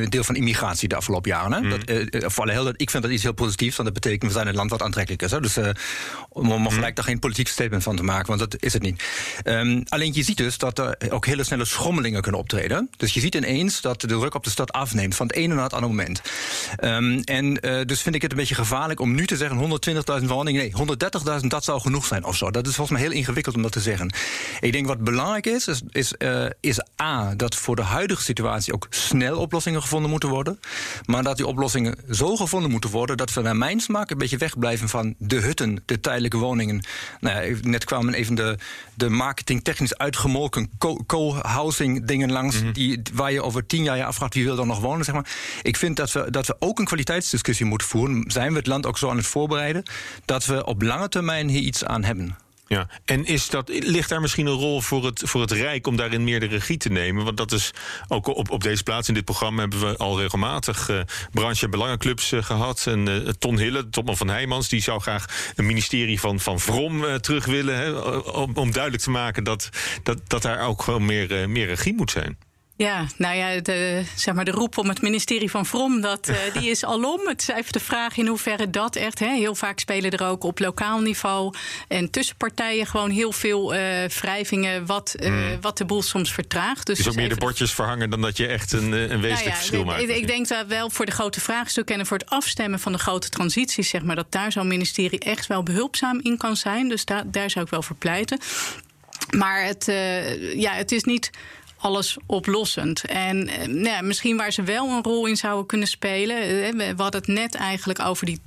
deel 0.09 0.23
van 0.23 0.35
immigratie 0.35 0.87
de 0.87 0.95
afgelopen 0.95 1.31
jaren. 1.31 1.51
Hè? 1.51 1.59
Mm. 1.59 1.69
Dat, 2.09 2.33
voor 2.33 2.49
heel, 2.49 2.73
ik 2.75 2.89
vind 2.89 3.03
dat 3.03 3.11
iets 3.11 3.23
heel 3.23 3.33
positiefs, 3.33 3.75
want 3.75 3.93
dat 3.93 4.01
betekent... 4.01 4.31
we 4.31 4.37
zijn 4.37 4.47
een 4.47 4.55
land 4.55 4.69
wat 4.69 4.81
aantrekkelijk 4.81 5.21
is. 5.21 5.31
Hè? 5.31 5.39
Dus 5.39 5.57
om, 6.29 6.51
om 6.51 6.69
gelijk 6.69 6.95
daar 6.95 7.05
geen 7.05 7.19
politiek 7.19 7.47
statement 7.47 7.83
van 7.83 7.95
te 7.95 8.03
maken, 8.03 8.27
want 8.27 8.39
dat 8.39 8.61
is 8.61 8.73
het 8.73 8.81
niet. 8.81 9.03
Um, 9.43 9.83
alleen 9.89 10.13
je 10.13 10.23
ziet 10.23 10.37
dus 10.37 10.57
dat 10.57 10.79
er 10.79 10.97
ook 11.09 11.25
hele 11.25 11.43
snelle 11.43 11.65
schommelingen 11.65 12.21
kunnen 12.21 12.41
optreden. 12.41 12.89
Dus 12.97 13.13
je 13.13 13.19
ziet 13.19 13.35
ineens 13.35 13.81
dat 13.81 14.01
de 14.01 14.07
druk 14.07 14.35
op 14.35 14.43
de 14.43 14.49
stad 14.49 14.71
afneemt 14.71 15.15
van 15.15 15.27
het 15.27 15.35
ene 15.35 15.53
naar 15.53 15.63
het 15.63 15.73
andere 15.73 15.93
moment. 15.93 16.21
Um, 16.83 17.19
en 17.23 17.67
uh, 17.67 17.81
dus 17.85 18.01
vind 18.01 18.15
ik 18.15 18.21
het 18.21 18.31
een 18.31 18.37
beetje 18.37 18.55
gevaarlijk 18.55 18.99
om 18.99 19.15
nu 19.15 19.25
te 19.25 19.37
zeggen 19.37 19.79
120.000 20.21 20.25
woningen. 20.25 20.61
Nee, 20.61 20.97
130.000 21.41 21.47
dat 21.47 21.63
zou 21.63 21.81
genoeg 21.81 22.05
zijn 22.05 22.23
of 22.23 22.35
zo. 22.35 22.51
Dat 22.51 22.67
is 22.67 22.75
volgens 22.75 22.99
mij 22.99 23.07
heel 23.07 23.17
ingewikkeld 23.17 23.55
om 23.55 23.61
dat 23.61 23.71
te 23.71 23.79
zeggen. 23.79 24.13
Ik 24.59 24.71
denk 24.71 24.87
wat 24.87 25.03
belangrijk 25.03 25.45
is, 25.45 25.67
is, 25.67 25.81
is, 25.91 26.13
uh, 26.17 26.45
is 26.59 26.81
A, 27.01 27.35
dat 27.35 27.55
voor 27.55 27.75
de 27.75 27.81
huidige 27.81 28.21
situatie 28.21 28.73
ook 28.73 28.87
snel 28.89 29.37
oplossingen 29.37 29.81
gevonden 29.81 30.09
moeten 30.09 30.29
worden. 30.29 30.59
Maar 31.05 31.23
dat 31.23 31.37
die 31.37 31.47
oplossingen 31.47 31.95
zo 32.09 32.35
gevonden 32.35 32.71
moeten 32.71 32.89
worden 32.89 33.17
dat 33.17 33.33
we 33.33 33.41
naar 33.41 33.55
mijn 33.55 33.79
smaak 33.79 34.11
een 34.11 34.17
beetje 34.17 34.37
wegblijven 34.37 34.89
van 34.89 35.15
de 35.17 35.35
hutten, 35.35 35.83
de 35.85 35.99
tijdelijke 35.99 36.37
woningen. 36.37 36.83
Nou 37.19 37.45
ja, 37.45 37.57
net 37.61 37.83
kwamen 37.83 38.13
even 38.13 38.35
de, 38.35 38.57
de 38.95 39.09
marketingtechnisch 39.09 39.97
uitgemolken 39.97 40.69
co-housing 41.07 42.05
dingen 42.05 42.31
langs. 42.31 42.61
Mhm. 42.61 42.71
die, 42.71 43.01
waar 43.13 43.31
je 43.31 43.43
over 43.43 43.65
tien 43.65 43.83
jaar 43.83 43.97
je 43.97 44.05
afvraagt 44.05 44.33
wie 44.33 44.43
wil 44.43 44.55
dan 44.55 44.67
nog 44.67 44.79
wonen. 44.79 45.05
Zeg 45.05 45.15
maar. 45.15 45.29
Ik 45.61 45.77
vind 45.77 45.95
dat 45.95 46.11
we, 46.11 46.31
dat 46.31 46.47
we 46.47 46.55
ook 46.59 46.79
een 46.79 46.85
kwaliteitsdiscussie 46.85 47.65
moeten 47.65 47.87
voeren. 47.87 48.23
Zijn 48.27 48.51
we 48.51 48.57
het 48.57 48.67
land 48.67 48.85
ook 48.85 48.97
zo 48.97 49.09
aan 49.09 49.17
het 49.17 49.27
voorbereiden 49.27 49.83
dat 50.25 50.45
we 50.45 50.65
op 50.65 50.81
lange 50.81 51.09
termijn 51.09 51.49
hier 51.49 51.61
iets 51.61 51.85
aan 51.85 52.03
hebben? 52.03 52.37
Ja, 52.69 52.87
en 53.05 53.25
is 53.25 53.49
dat, 53.49 53.69
ligt 53.69 54.09
daar 54.09 54.21
misschien 54.21 54.45
een 54.45 54.53
rol 54.53 54.81
voor 54.81 55.05
het, 55.05 55.21
voor 55.25 55.41
het 55.41 55.51
Rijk 55.51 55.87
om 55.87 55.95
daarin 55.95 56.23
meer 56.23 56.39
de 56.39 56.45
regie 56.45 56.77
te 56.77 56.89
nemen? 56.89 57.23
Want 57.23 57.37
dat 57.37 57.51
is 57.51 57.71
ook 58.07 58.27
op, 58.27 58.49
op 58.49 58.63
deze 58.63 58.83
plaats 58.83 59.07
in 59.07 59.13
dit 59.13 59.25
programma 59.25 59.61
hebben 59.61 59.79
we 59.79 59.97
al 59.97 60.19
regelmatig 60.19 60.89
uh, 60.89 60.99
branche- 61.31 61.65
en 61.65 61.71
belangenclubs 61.71 62.31
uh, 62.31 62.43
gehad. 62.43 62.83
En 62.87 63.07
uh, 63.07 63.15
Ton 63.15 63.57
Hille, 63.57 63.89
topman 63.89 64.17
van 64.17 64.29
Heijmans, 64.29 64.69
die 64.69 64.81
zou 64.81 65.01
graag 65.01 65.53
een 65.55 65.65
ministerie 65.65 66.19
van, 66.19 66.39
van 66.39 66.59
Vrom 66.59 67.21
terug 67.21 67.45
willen. 67.45 67.77
Hè, 67.77 67.91
om, 68.19 68.51
om 68.53 68.71
duidelijk 68.71 69.03
te 69.03 69.09
maken 69.09 69.43
dat, 69.43 69.69
dat, 70.03 70.29
dat 70.29 70.41
daar 70.41 70.59
ook 70.67 70.81
gewoon 70.81 71.05
meer, 71.05 71.49
meer 71.49 71.65
regie 71.65 71.93
moet 71.93 72.11
zijn. 72.11 72.37
Ja, 72.79 73.05
nou 73.17 73.35
ja, 73.35 73.59
de, 73.61 74.03
zeg 74.15 74.33
maar 74.33 74.45
de 74.45 74.51
roep 74.51 74.77
om 74.77 74.87
het 74.87 75.01
ministerie 75.01 75.49
van 75.49 75.65
Vrom, 75.65 76.01
dat, 76.01 76.29
uh, 76.29 76.35
die 76.59 76.69
is 76.69 76.85
alom. 76.85 77.27
Het 77.27 77.41
is 77.41 77.47
even 77.47 77.71
de 77.71 77.79
vraag 77.79 78.17
in 78.17 78.27
hoeverre 78.27 78.69
dat 78.69 78.95
echt... 78.95 79.19
Hè, 79.19 79.35
heel 79.35 79.55
vaak 79.55 79.79
spelen 79.79 80.11
er 80.11 80.25
ook 80.25 80.43
op 80.43 80.59
lokaal 80.59 80.99
niveau 80.99 81.53
en 81.87 82.09
tussen 82.09 82.35
partijen... 82.35 82.85
gewoon 82.85 83.09
heel 83.09 83.31
veel 83.31 83.75
uh, 83.75 84.05
wrijvingen 84.05 84.85
wat, 84.85 85.15
uh, 85.19 85.33
wat 85.61 85.77
de 85.77 85.85
boel 85.85 86.01
soms 86.01 86.33
vertraagt. 86.33 86.85
Dus, 86.85 86.99
is 86.99 87.07
ook 87.07 87.15
meer 87.15 87.29
de 87.29 87.35
bordjes 87.35 87.73
verhangen 87.73 88.09
dan 88.09 88.21
dat 88.21 88.37
je 88.37 88.47
echt 88.47 88.71
een, 88.71 88.91
een 88.91 88.91
wezenlijk 88.91 89.21
nou 89.21 89.49
ja, 89.49 89.55
verschil 89.55 89.83
maakt. 89.83 90.01
Ik, 90.01 90.09
ik, 90.09 90.27
denk 90.27 90.47
dat 90.47 90.65
wel 90.67 90.89
voor 90.89 91.05
de 91.05 91.11
grote 91.11 91.41
vraagstukken 91.41 91.99
en 91.99 92.05
voor 92.05 92.17
het 92.17 92.29
afstemmen 92.29 92.79
van 92.79 92.91
de 92.91 92.99
grote 92.99 93.29
transities... 93.29 93.89
zeg 93.89 94.01
maar, 94.01 94.15
dat 94.15 94.31
daar 94.31 94.51
zo'n 94.51 94.67
ministerie 94.67 95.19
echt 95.19 95.47
wel 95.47 95.63
behulpzaam 95.63 96.19
in 96.23 96.37
kan 96.37 96.57
zijn. 96.57 96.89
Dus 96.89 97.05
daar 97.05 97.23
daar 97.25 97.49
zou 97.49 97.65
ik 97.65 97.71
wel 97.71 97.81
voor 97.81 97.95
pleiten. 97.95 98.39
Maar 99.29 99.65
het, 99.65 99.85
ja, 100.55 100.73
het 100.73 100.91
is 100.91 101.03
niet 101.03 101.29
alles 101.79 102.17
oplossend. 102.25 103.05
En 103.05 103.47
eh, 103.47 103.67
nou 103.67 103.87
ja, 103.87 104.01
misschien 104.01 104.37
waar 104.37 104.51
ze 104.51 104.63
wel 104.63 104.89
een 104.89 105.03
rol 105.03 105.25
in 105.25 105.37
zouden 105.37 105.65
kunnen 105.65 105.87
spelen. 105.87 106.37
Eh, 106.37 106.73
we 106.95 107.01
hadden 107.01 107.21
het 107.21 107.27
net 107.27 107.55
eigenlijk 107.55 107.99
over 107.99 108.25
die 108.25 108.39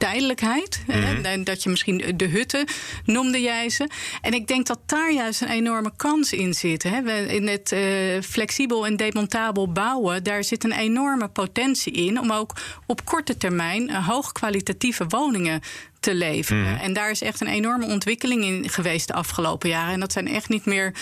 tijdelijkheid. 0.00 0.82
Mm 0.86 1.44
Dat 1.44 1.62
je 1.62 1.70
misschien 1.70 2.14
de 2.16 2.26
hutten 2.26 2.64
noemde 3.04 3.40
jij 3.40 3.70
ze. 3.70 3.88
En 4.20 4.32
ik 4.32 4.46
denk 4.46 4.66
dat 4.66 4.78
daar 4.86 5.12
juist 5.12 5.40
een 5.40 5.48
enorme 5.48 5.92
kans 5.96 6.32
in 6.32 6.54
zit. 6.54 6.82
Hè. 6.82 7.26
In 7.26 7.48
het 7.48 7.72
uh, 7.72 8.20
flexibel 8.22 8.86
en 8.86 8.96
demontabel 8.96 9.72
bouwen, 9.72 10.24
daar 10.24 10.44
zit 10.44 10.64
een 10.64 10.72
enorme 10.72 11.28
potentie 11.28 11.92
in 11.92 12.20
om 12.20 12.32
ook 12.32 12.52
op 12.86 13.04
korte 13.04 13.36
termijn 13.36 13.90
hoogkwalitatieve 13.90 15.04
woningen 15.08 15.60
te 16.00 16.14
leveren. 16.14 16.72
Mhm. 16.72 16.80
En 16.80 16.92
daar 16.92 17.10
is 17.10 17.22
echt 17.22 17.40
een 17.40 17.46
enorme 17.46 17.86
ontwikkeling 17.86 18.44
in 18.44 18.68
geweest 18.68 19.06
de 19.06 19.14
afgelopen 19.14 19.68
jaren. 19.68 19.92
En 19.92 20.00
dat 20.00 20.12
zijn 20.12 20.28
echt 20.28 20.48
niet 20.48 20.64
meer 20.64 20.86
uh, 20.86 20.96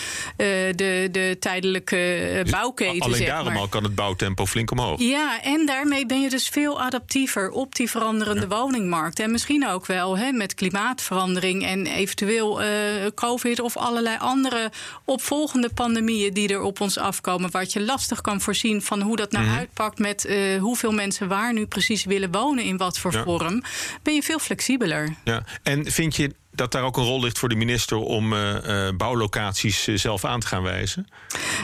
de, 0.75 1.07
de 1.11 1.37
tijdelijke 1.39 2.31
uh, 2.45 2.51
bouwketen. 2.51 3.01
Alleen 3.01 3.25
daarom 3.25 3.55
al 3.55 3.67
kan 3.67 3.83
het 3.83 3.95
bouwtempo 3.95 4.45
flink 4.45 4.71
omhoog. 4.71 4.99
Ja, 4.99 5.41
en 5.43 5.65
daarmee 5.65 6.05
ben 6.05 6.21
je 6.21 6.29
dus 6.29 6.47
veel 6.47 6.81
adaptiever 6.81 7.49
op 7.51 7.75
die 7.75 7.89
veranderende 7.89 8.47
woningmarkt. 8.47 9.19
En 9.19 9.31
misschien 9.31 9.67
ook 9.67 9.85
wel 9.85 10.17
hè, 10.17 10.31
met 10.31 10.53
klimaatverandering 10.53 11.65
en 11.65 11.85
eventueel 11.87 12.61
uh, 12.61 12.67
COVID 13.15 13.59
of 13.59 13.77
allerlei 13.77 14.17
andere 14.19 14.71
opvolgende 15.05 15.69
pandemieën 15.73 16.33
die 16.33 16.49
er 16.49 16.61
op 16.61 16.81
ons 16.81 16.97
afkomen. 16.97 17.51
Waar 17.51 17.65
je 17.67 17.81
lastig 17.81 18.21
kan 18.21 18.41
voorzien 18.41 18.81
van 18.81 19.01
hoe 19.01 19.15
dat 19.15 19.31
nou 19.31 19.45
mhm. 19.45 19.57
uitpakt 19.57 19.99
met 19.99 20.29
hoeveel 20.59 20.91
mensen 20.91 21.27
waar 21.27 21.53
nu 21.53 21.65
precies 21.65 22.05
willen 22.05 22.31
wonen 22.31 22.63
in 22.63 22.77
wat 22.77 22.99
voor 22.99 23.13
vorm. 23.13 23.63
Ben 24.03 24.13
je 24.13 24.23
veel 24.23 24.39
flexibeler. 24.39 24.88
Ja. 25.23 25.43
En 25.63 25.91
vind 25.91 26.15
je 26.15 26.33
dat 26.51 26.71
daar 26.71 26.83
ook 26.83 26.97
een 26.97 27.03
rol 27.03 27.21
ligt 27.21 27.39
voor 27.39 27.49
de 27.49 27.55
minister 27.55 27.97
om 27.97 28.33
uh, 28.33 28.89
bouwlocaties 28.97 29.87
uh, 29.87 29.97
zelf 29.97 30.25
aan 30.25 30.39
te 30.39 30.47
gaan 30.47 30.63
wijzen? 30.63 31.07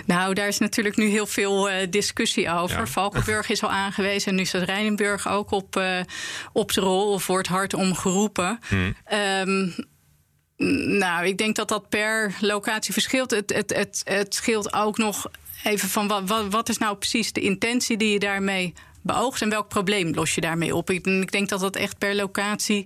Nou, 0.05 0.33
daar 0.33 0.47
is 0.47 0.57
natuurlijk 0.57 0.95
nu 0.95 1.05
heel 1.05 1.27
veel 1.27 1.69
discussie 1.89 2.49
over. 2.49 2.77
Ja. 2.77 2.87
Valkenburg 2.87 3.49
is 3.49 3.63
al 3.63 3.71
aangewezen 3.85 4.31
en 4.31 4.37
nu 4.37 4.45
staat 4.45 4.63
Rijnenburg 4.63 5.27
ook 5.27 5.51
op, 5.51 5.81
op 6.53 6.73
de 6.73 6.81
rol 6.81 7.11
of 7.11 7.27
wordt 7.27 7.47
hard 7.47 7.73
om 7.73 7.95
geroepen. 7.95 8.59
Hmm. 8.67 8.95
Um, 9.47 9.75
nou, 10.97 11.25
ik 11.25 11.37
denk 11.37 11.55
dat 11.55 11.67
dat 11.67 11.89
per 11.89 12.35
locatie 12.39 12.93
verschilt. 12.93 13.31
Het, 13.31 13.53
het, 13.53 13.75
het, 13.75 14.01
het 14.03 14.33
scheelt 14.33 14.73
ook 14.73 14.97
nog 14.97 15.25
even 15.63 15.89
van 15.89 16.07
wat, 16.07 16.29
wat, 16.29 16.45
wat 16.49 16.69
is 16.69 16.77
nou 16.77 16.95
precies 16.95 17.31
de 17.31 17.41
intentie 17.41 17.97
die 17.97 18.11
je 18.11 18.19
daarmee 18.19 18.73
beoogd 19.05 19.41
en 19.41 19.49
welk 19.49 19.67
probleem 19.67 20.13
los 20.13 20.35
je 20.35 20.41
daarmee 20.41 20.75
op? 20.75 20.89
Ik, 20.89 21.07
ik 21.07 21.31
denk 21.31 21.49
dat 21.49 21.59
dat 21.59 21.75
echt 21.75 21.97
per 21.97 22.15
locatie 22.15 22.85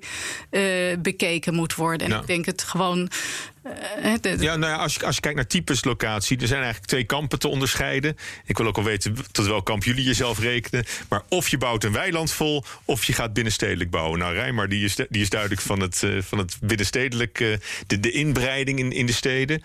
uh, 0.52 0.98
bekeken 1.00 1.54
moet 1.54 1.76
worden. 1.76 2.12
En 2.12 2.20
ik 2.20 2.28
denk 2.28 2.46
het 2.46 2.64
gewoon 2.64 3.10
ja, 4.22 4.56
nou 4.56 4.74
ja, 4.74 4.76
als 4.76 4.94
je, 4.94 5.06
als 5.06 5.16
je 5.16 5.22
kijkt 5.22 5.38
naar 5.38 5.48
types 5.48 5.84
locatie, 5.84 6.38
er 6.38 6.48
zijn 6.48 6.62
eigenlijk 6.62 6.90
twee 6.90 7.04
kampen 7.04 7.40
te 7.40 7.48
onderscheiden. 7.48 8.18
Ik 8.46 8.58
wil 8.58 8.68
ook 8.68 8.78
al 8.78 8.84
weten 8.84 9.16
tot 9.32 9.46
welk 9.46 9.66
kamp 9.66 9.84
jullie 9.84 10.04
jezelf 10.04 10.40
rekenen. 10.40 10.86
Maar 11.10 11.22
of 11.28 11.48
je 11.48 11.58
bouwt 11.58 11.84
een 11.84 11.92
weiland 11.92 12.32
vol, 12.32 12.64
of 12.86 13.04
je 13.04 13.14
gaat 13.14 13.34
binnenstedelijk 13.34 13.90
bouwen. 13.90 14.20
Nou, 14.20 14.34
Rijmar 14.34 14.70
die 14.70 14.84
is, 14.84 14.96
die 14.96 15.22
is 15.22 15.30
duidelijk 15.30 15.62
van 15.62 15.80
het, 15.80 16.02
uh, 16.02 16.22
van 16.22 16.38
het 16.38 16.58
binnenstedelijk, 16.62 17.40
uh, 17.40 17.58
de, 17.88 18.00
de 18.00 18.12
inbreiding 18.12 18.80
in, 18.80 18.92
in 18.92 19.06
de 19.06 19.14
steden. 19.14 19.64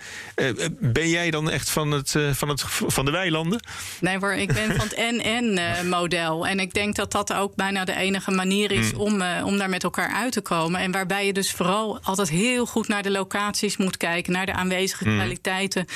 ben 0.79 1.09
jij 1.09 1.31
dan 1.31 1.51
echt 1.51 1.71
van, 1.71 1.91
het, 1.91 2.15
van, 2.33 2.49
het, 2.49 2.65
van 2.67 3.05
de 3.05 3.11
weilanden? 3.11 3.61
Nee 4.01 4.19
hoor, 4.19 4.35
ik 4.35 4.53
ben 4.53 4.77
van 4.77 4.87
het 4.89 4.97
NN-model. 5.13 6.47
en 6.47 6.61
ik 6.61 6.75
denk 6.75 6.97
dat 6.97 7.13
dat 7.13 7.33
ook 7.33 7.55
bijna 7.55 7.85
de 7.85 7.95
enige 7.95 8.31
manier 8.31 8.71
is 8.71 8.91
hmm. 8.91 9.01
om, 9.01 9.23
om 9.45 9.59
daar 9.59 9.69
met 9.69 9.85
elkaar 9.85 10.13
uit 10.15 10.33
te 10.33 10.41
komen. 10.41 10.81
En 10.81 10.93
waarbij 10.93 11.27
je 11.27 11.33
dus 11.33 11.51
vooral 11.53 11.99
altijd 12.03 12.31
heel 12.31 12.67
goed 12.67 12.89
naar 12.89 13.03
de 13.03 13.11
locaties 13.11 13.77
moet 13.77 13.94
kijken, 13.97 14.33
naar 14.33 14.47
de 14.47 14.53
aanwezige 14.53 15.09
mm. 15.09 15.17
kwaliteiten. 15.17 15.87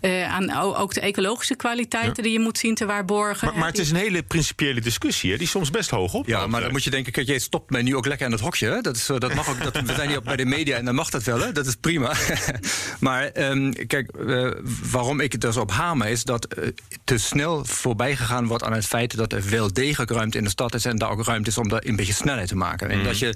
Uh, 0.00 0.32
aan 0.32 0.76
ook 0.76 0.94
de 0.94 1.00
ecologische 1.00 1.54
kwaliteiten 1.54 2.22
die 2.22 2.32
je 2.32 2.40
moet 2.40 2.58
zien 2.58 2.74
te 2.74 2.86
waarborgen. 2.86 3.48
Maar, 3.48 3.58
maar 3.58 3.68
het 3.68 3.78
is 3.78 3.90
een 3.90 3.96
hele 3.96 4.22
principiële 4.22 4.80
discussie, 4.80 5.30
hè, 5.30 5.38
die 5.38 5.46
soms 5.46 5.70
best 5.70 5.90
hoog 5.90 6.14
op. 6.14 6.26
Ja, 6.26 6.46
maar 6.46 6.60
dan 6.60 6.70
moet 6.70 6.84
je 6.84 6.90
denken, 6.90 7.12
kijk, 7.12 7.26
jij 7.26 7.38
stopt 7.38 7.70
mij 7.70 7.82
nu 7.82 7.96
ook 7.96 8.06
lekker 8.06 8.26
aan 8.26 8.32
het 8.32 8.40
hokje. 8.40 8.68
Hè? 8.68 8.80
Dat, 8.80 8.96
is, 8.96 9.08
eh, 9.08 9.18
dat 9.18 9.34
mag 9.34 9.48
ook, 9.48 9.62
dat, 9.62 9.80
we 9.80 9.94
zijn 9.94 10.08
hier 10.08 10.22
bij 10.22 10.36
de 10.36 10.44
media 10.44 10.76
en 10.76 10.84
dan 10.84 10.94
mag 10.94 11.10
dat 11.10 11.22
wel, 11.22 11.40
hè? 11.40 11.52
dat 11.52 11.66
is 11.66 11.74
prima. 11.74 12.14
maar 13.00 13.50
um, 13.50 13.86
kijk, 13.86 14.10
uh, 14.20 14.50
waarom 14.90 15.20
ik 15.20 15.32
het 15.32 15.40
dus 15.40 15.56
op 15.56 15.70
hamer 15.70 16.08
is 16.08 16.24
dat 16.24 16.46
uh, 16.58 16.68
te 17.04 17.18
snel 17.18 17.64
voorbij 17.64 18.16
gegaan 18.16 18.46
wordt 18.46 18.64
aan 18.64 18.72
het 18.72 18.86
feit 18.86 19.16
dat 19.16 19.32
er 19.32 19.50
wel 19.50 19.72
degelijk 19.72 20.10
ruimte 20.10 20.38
in 20.38 20.44
de 20.44 20.50
stad 20.50 20.74
is 20.74 20.84
en 20.84 20.96
daar 20.96 21.10
ook 21.10 21.24
ruimte 21.24 21.50
is 21.50 21.58
om 21.58 21.68
daar 21.68 21.82
een 21.84 21.96
beetje 21.96 22.12
snelheid 22.12 22.48
te 22.48 22.56
maken. 22.56 22.90
En 22.90 22.98
mm. 22.98 23.04
dat 23.04 23.18
je 23.18 23.34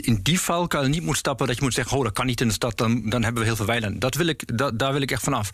in 0.00 0.20
die 0.22 0.40
valkuil 0.40 0.88
niet 0.88 1.02
moet 1.02 1.16
stappen, 1.16 1.46
dat 1.46 1.56
je 1.56 1.62
moet 1.62 1.74
zeggen, 1.74 1.96
oh, 1.96 2.04
dat 2.04 2.12
kan 2.12 2.26
niet 2.26 2.40
in 2.40 2.48
de 2.48 2.54
stad, 2.54 2.78
dan, 2.78 3.10
dan 3.10 3.22
hebben 3.22 3.42
we 3.42 3.45
heel 3.46 3.56
veel. 3.56 3.98
Dat 3.98 4.14
wil 4.14 4.26
ik, 4.26 4.42
daar 4.78 4.92
wil 4.92 5.00
ik 5.00 5.10
echt 5.10 5.22
vanaf. 5.22 5.50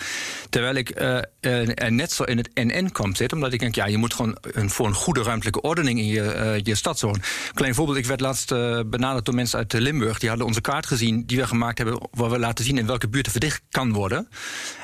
Terwijl 0.48 0.74
ik 0.74 1.00
uh, 1.00 1.18
uh, 1.40 1.88
net 1.88 2.12
zo 2.12 2.22
in 2.22 2.36
het 2.36 2.50
NN-kamp 2.54 3.16
zit, 3.16 3.32
omdat 3.32 3.52
ik 3.52 3.60
denk, 3.60 3.74
ja, 3.74 3.86
je 3.86 3.98
moet 3.98 4.14
gewoon 4.14 4.36
een, 4.40 4.70
voor 4.70 4.86
een 4.86 4.94
goede 4.94 5.22
ruimtelijke 5.22 5.60
ordening 5.60 5.98
in 5.98 6.06
je, 6.06 6.34
uh, 6.36 6.58
je 6.58 6.74
stadzone. 6.74 7.18
Klein 7.54 7.74
voorbeeld, 7.74 7.98
ik 7.98 8.06
werd 8.06 8.20
laatst 8.20 8.48
benaderd 8.86 9.24
door 9.24 9.34
mensen 9.34 9.58
uit 9.58 9.72
Limburg. 9.72 10.18
Die 10.18 10.28
hadden 10.28 10.46
onze 10.46 10.60
kaart 10.60 10.86
gezien 10.86 11.26
die 11.26 11.36
we 11.36 11.46
gemaakt 11.46 11.78
hebben, 11.78 12.08
waar 12.10 12.30
we 12.30 12.38
laten 12.38 12.64
zien 12.64 12.78
in 12.78 12.86
welke 12.86 13.08
buurt 13.08 13.26
er 13.26 13.32
verdicht 13.32 13.62
kan 13.70 13.92
worden. 13.92 14.28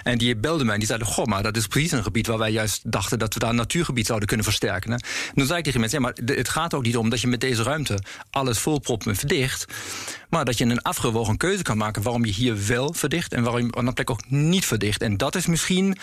En 0.03 0.19
die 0.19 0.37
belden 0.37 0.65
mij 0.65 0.73
en 0.75 0.81
die 0.81 0.89
zeiden, 0.89 1.09
goh, 1.09 1.27
maar 1.27 1.43
dat 1.43 1.57
is 1.57 1.67
precies 1.67 1.93
een 1.93 2.03
gebied 2.03 2.27
waar 2.27 2.39
wij 2.39 2.51
juist 2.51 2.93
dachten 2.93 3.19
dat 3.19 3.35
we 3.35 3.41
daar 3.41 3.51
een 3.51 3.57
natuurgebied 3.57 4.07
zouden 4.07 4.29
kunnen 4.29 4.47
versterken. 4.47 4.93
En 4.93 5.01
dan 5.35 5.47
zei 5.47 5.59
ik 5.59 5.65
tegen 5.65 5.81
mensen, 5.81 6.01
ja, 6.01 6.05
maar 6.05 6.37
het 6.37 6.49
gaat 6.49 6.75
ook 6.75 6.83
niet 6.83 6.97
om 6.97 7.09
dat 7.09 7.21
je 7.21 7.27
met 7.27 7.41
deze 7.41 7.63
ruimte 7.63 7.99
alles 8.31 8.59
volpropt 8.59 9.07
en 9.07 9.17
verdicht. 9.17 9.65
Maar 10.29 10.45
dat 10.45 10.59
je 10.59 10.65
een 10.65 10.83
afgewogen 10.83 11.37
keuze 11.37 11.63
kan 11.63 11.77
maken 11.77 12.03
waarom 12.03 12.25
je 12.25 12.33
hier 12.33 12.67
wel 12.67 12.93
verdicht 12.99 13.33
en 13.33 13.43
waarom 13.43 13.61
je 13.61 13.67
op 13.67 13.77
andere 13.77 13.95
plek 13.95 14.11
ook 14.11 14.31
niet 14.31 14.67
verdicht. 14.67 15.03
En 15.03 15.17
dat 15.17 15.35
is 15.35 15.47
misschien, 15.47 15.97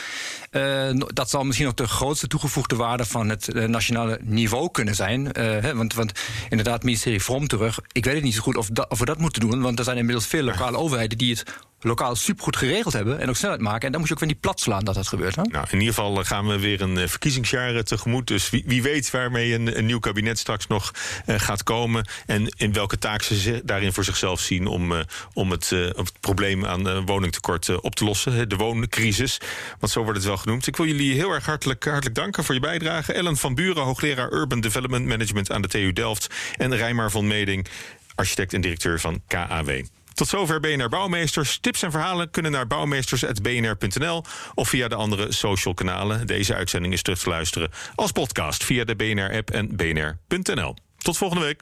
uh, 0.52 0.90
dat 0.94 1.30
zal 1.30 1.44
misschien 1.44 1.68
ook 1.68 1.78
de 1.78 1.88
grootste 1.88 2.28
toegevoegde 2.28 2.76
waarde 2.76 3.06
van 3.06 3.30
het 3.30 3.56
uh, 3.56 3.68
nationale 3.68 4.20
niveau 4.24 4.72
kunnen 4.72 4.96
zijn. 4.96 5.22
Uh, 5.22 5.32
hè, 5.34 5.76
want, 5.76 5.94
want 5.94 6.12
inderdaad, 6.50 6.84
ministerie 6.84 7.24
Vrom 7.24 7.48
terug. 7.48 7.80
Ik 7.92 8.06
weet 8.06 8.16
het 8.16 8.24
niet 8.24 8.36
zo 8.36 8.42
goed 8.42 8.58
of, 8.58 8.68
dat, 8.68 8.90
of 8.90 9.00
we 9.00 9.06
dat 9.06 9.18
moeten 9.18 9.42
doen, 9.42 9.62
want 9.62 9.80
er 9.80 9.86
zijn 9.86 9.98
inmiddels 9.98 10.28
veel 10.28 10.44
lokale 10.44 10.78
overheden 10.78 11.18
die 11.18 11.34
het 11.34 11.44
lokaal 11.86 12.16
supergoed 12.16 12.56
geregeld 12.56 12.94
hebben 12.94 13.20
en 13.20 13.30
ook 13.30 13.36
snelheid 13.36 13.62
maken. 13.62 13.82
En 13.82 13.92
dan 13.92 14.00
moet 14.00 14.08
je 14.08 14.14
ook 14.14 14.20
weer 14.20 14.30
niet 14.30 14.40
plat 14.40 14.60
slaan 14.60 14.86
dat 14.86 14.96
dat 14.96 15.08
gebeurt. 15.08 15.36
Hè? 15.36 15.42
Nou, 15.42 15.66
in 15.70 15.80
ieder 15.80 15.94
geval 15.94 16.20
eh, 16.20 16.26
gaan 16.26 16.48
we 16.48 16.60
weer 16.60 16.82
een 16.82 16.98
uh, 16.98 17.08
verkiezingsjaar 17.08 17.84
tegemoet. 17.84 18.28
Dus 18.28 18.50
wie, 18.50 18.64
wie 18.66 18.82
weet 18.82 19.12
waarmee 19.12 19.54
een, 19.54 19.86
nieuw 19.86 20.00
kabinet 20.00 20.40
straks 20.40 20.68
nog 20.68 20.92
uh, 21.26 21.40
gaat 21.40 21.64
komen. 21.64 22.08
En 22.26 22.54
in 22.58 22.74
welke 22.74 22.98
taak 22.98 23.22
ze 23.22 23.62
daarin 23.66 23.94
voor 23.94 24.04
zichzelf 24.04 24.40
zien 24.40 24.68
om, 24.68 24.94
om 25.34 25.52
het, 25.52 25.70
het, 25.70 26.12
probleem 26.20 26.66
aan 26.66 27.06
woningtekort 27.06 27.82
op 27.82 27.96
te 27.96 28.04
lossen. 28.04 28.50
De 28.50 28.56
wooncrisis. 28.56 29.42
Want 29.80 29.92
zo 29.92 30.04
wordt 30.04 30.18
het 30.18 30.28
wel 30.28 30.38
genoemd. 30.38 30.68
Ik 30.68 30.76
wil 30.76 30.86
jullie 30.86 31.14
heel 31.14 31.32
erg 31.32 31.46
hartelijk, 31.46 31.86
hartelijk 31.86 32.16
danken 32.16 32.44
voor 32.44 32.56
je 32.56 32.62
bijdrage. 32.62 33.14
Ellen 33.14 33.38
van 33.38 33.56
Buren, 33.56 33.84
hoogleraar 33.84 34.32
Urban 34.32 34.62
Development 34.62 35.06
Management 35.06 35.52
aan 35.52 35.62
de 35.62 35.68
TU 35.68 35.94
Delft. 35.94 36.28
En 36.58 36.76
Rijmar 36.76 37.12
van 37.12 37.28
Meding, 37.28 37.68
architect 38.16 38.54
en 38.54 38.62
directeur 38.62 39.00
van 39.00 39.22
KAW. 39.28 39.84
Tot 40.16 40.28
zover 40.28 40.60
BNR 40.60 40.90
Bouwmeesters. 40.90 41.58
Tips 41.62 41.82
en 41.82 41.92
verhalen 41.92 42.30
kunnen 42.32 42.52
naar 42.52 42.68
bouwmeesters.bnr.nl 42.68 44.24
of 44.54 44.70
via 44.70 44.88
de 44.88 44.96
andere 44.96 45.32
social 45.32 45.74
kanalen. 45.74 46.28
Deze 46.28 46.56
uitzending 46.56 46.94
is 46.94 47.02
terug 47.02 47.20
te 47.20 47.30
luisteren 47.30 47.72
als 47.96 48.12
podcast 48.12 48.64
via 48.64 48.84
de 48.84 48.96
BNR-app 48.96 49.50
en 49.50 49.76
bnr.nl. 49.76 50.76
Tot 50.98 51.18
volgende 51.18 51.44
week. 51.44 51.62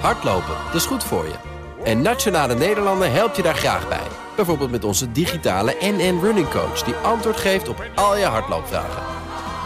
Hardlopen, 0.00 0.56
dat 0.66 0.74
is 0.74 0.86
goed 0.86 1.04
voor 1.04 1.24
je. 1.24 1.34
En 1.84 2.02
Nationale 2.02 2.54
Nederlanden 2.54 3.12
helpt 3.12 3.36
je 3.36 3.42
daar 3.42 3.56
graag 3.56 3.88
bij. 3.88 4.06
Bijvoorbeeld 4.36 4.70
met 4.70 4.84
onze 4.84 5.12
digitale 5.12 5.76
NN 5.80 6.18
Running 6.22 6.48
Coach... 6.48 6.82
die 6.82 6.94
antwoord 6.94 7.36
geeft 7.36 7.68
op 7.68 7.90
al 7.94 8.16
je 8.16 8.24
hardloopvragen. 8.24 9.02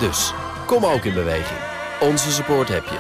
Dus, 0.01 0.33
kom 0.67 0.85
ook 0.85 1.05
in 1.05 1.15
beweging. 1.15 1.59
Onze 2.01 2.33
support 2.33 2.69
heb 2.69 2.85
je. 2.85 2.99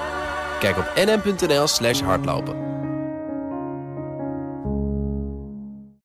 Kijk 0.60 0.78
op 0.78 0.92
nn.nl 0.94 1.66
slash 1.66 2.00
hardlopen. 2.00 2.77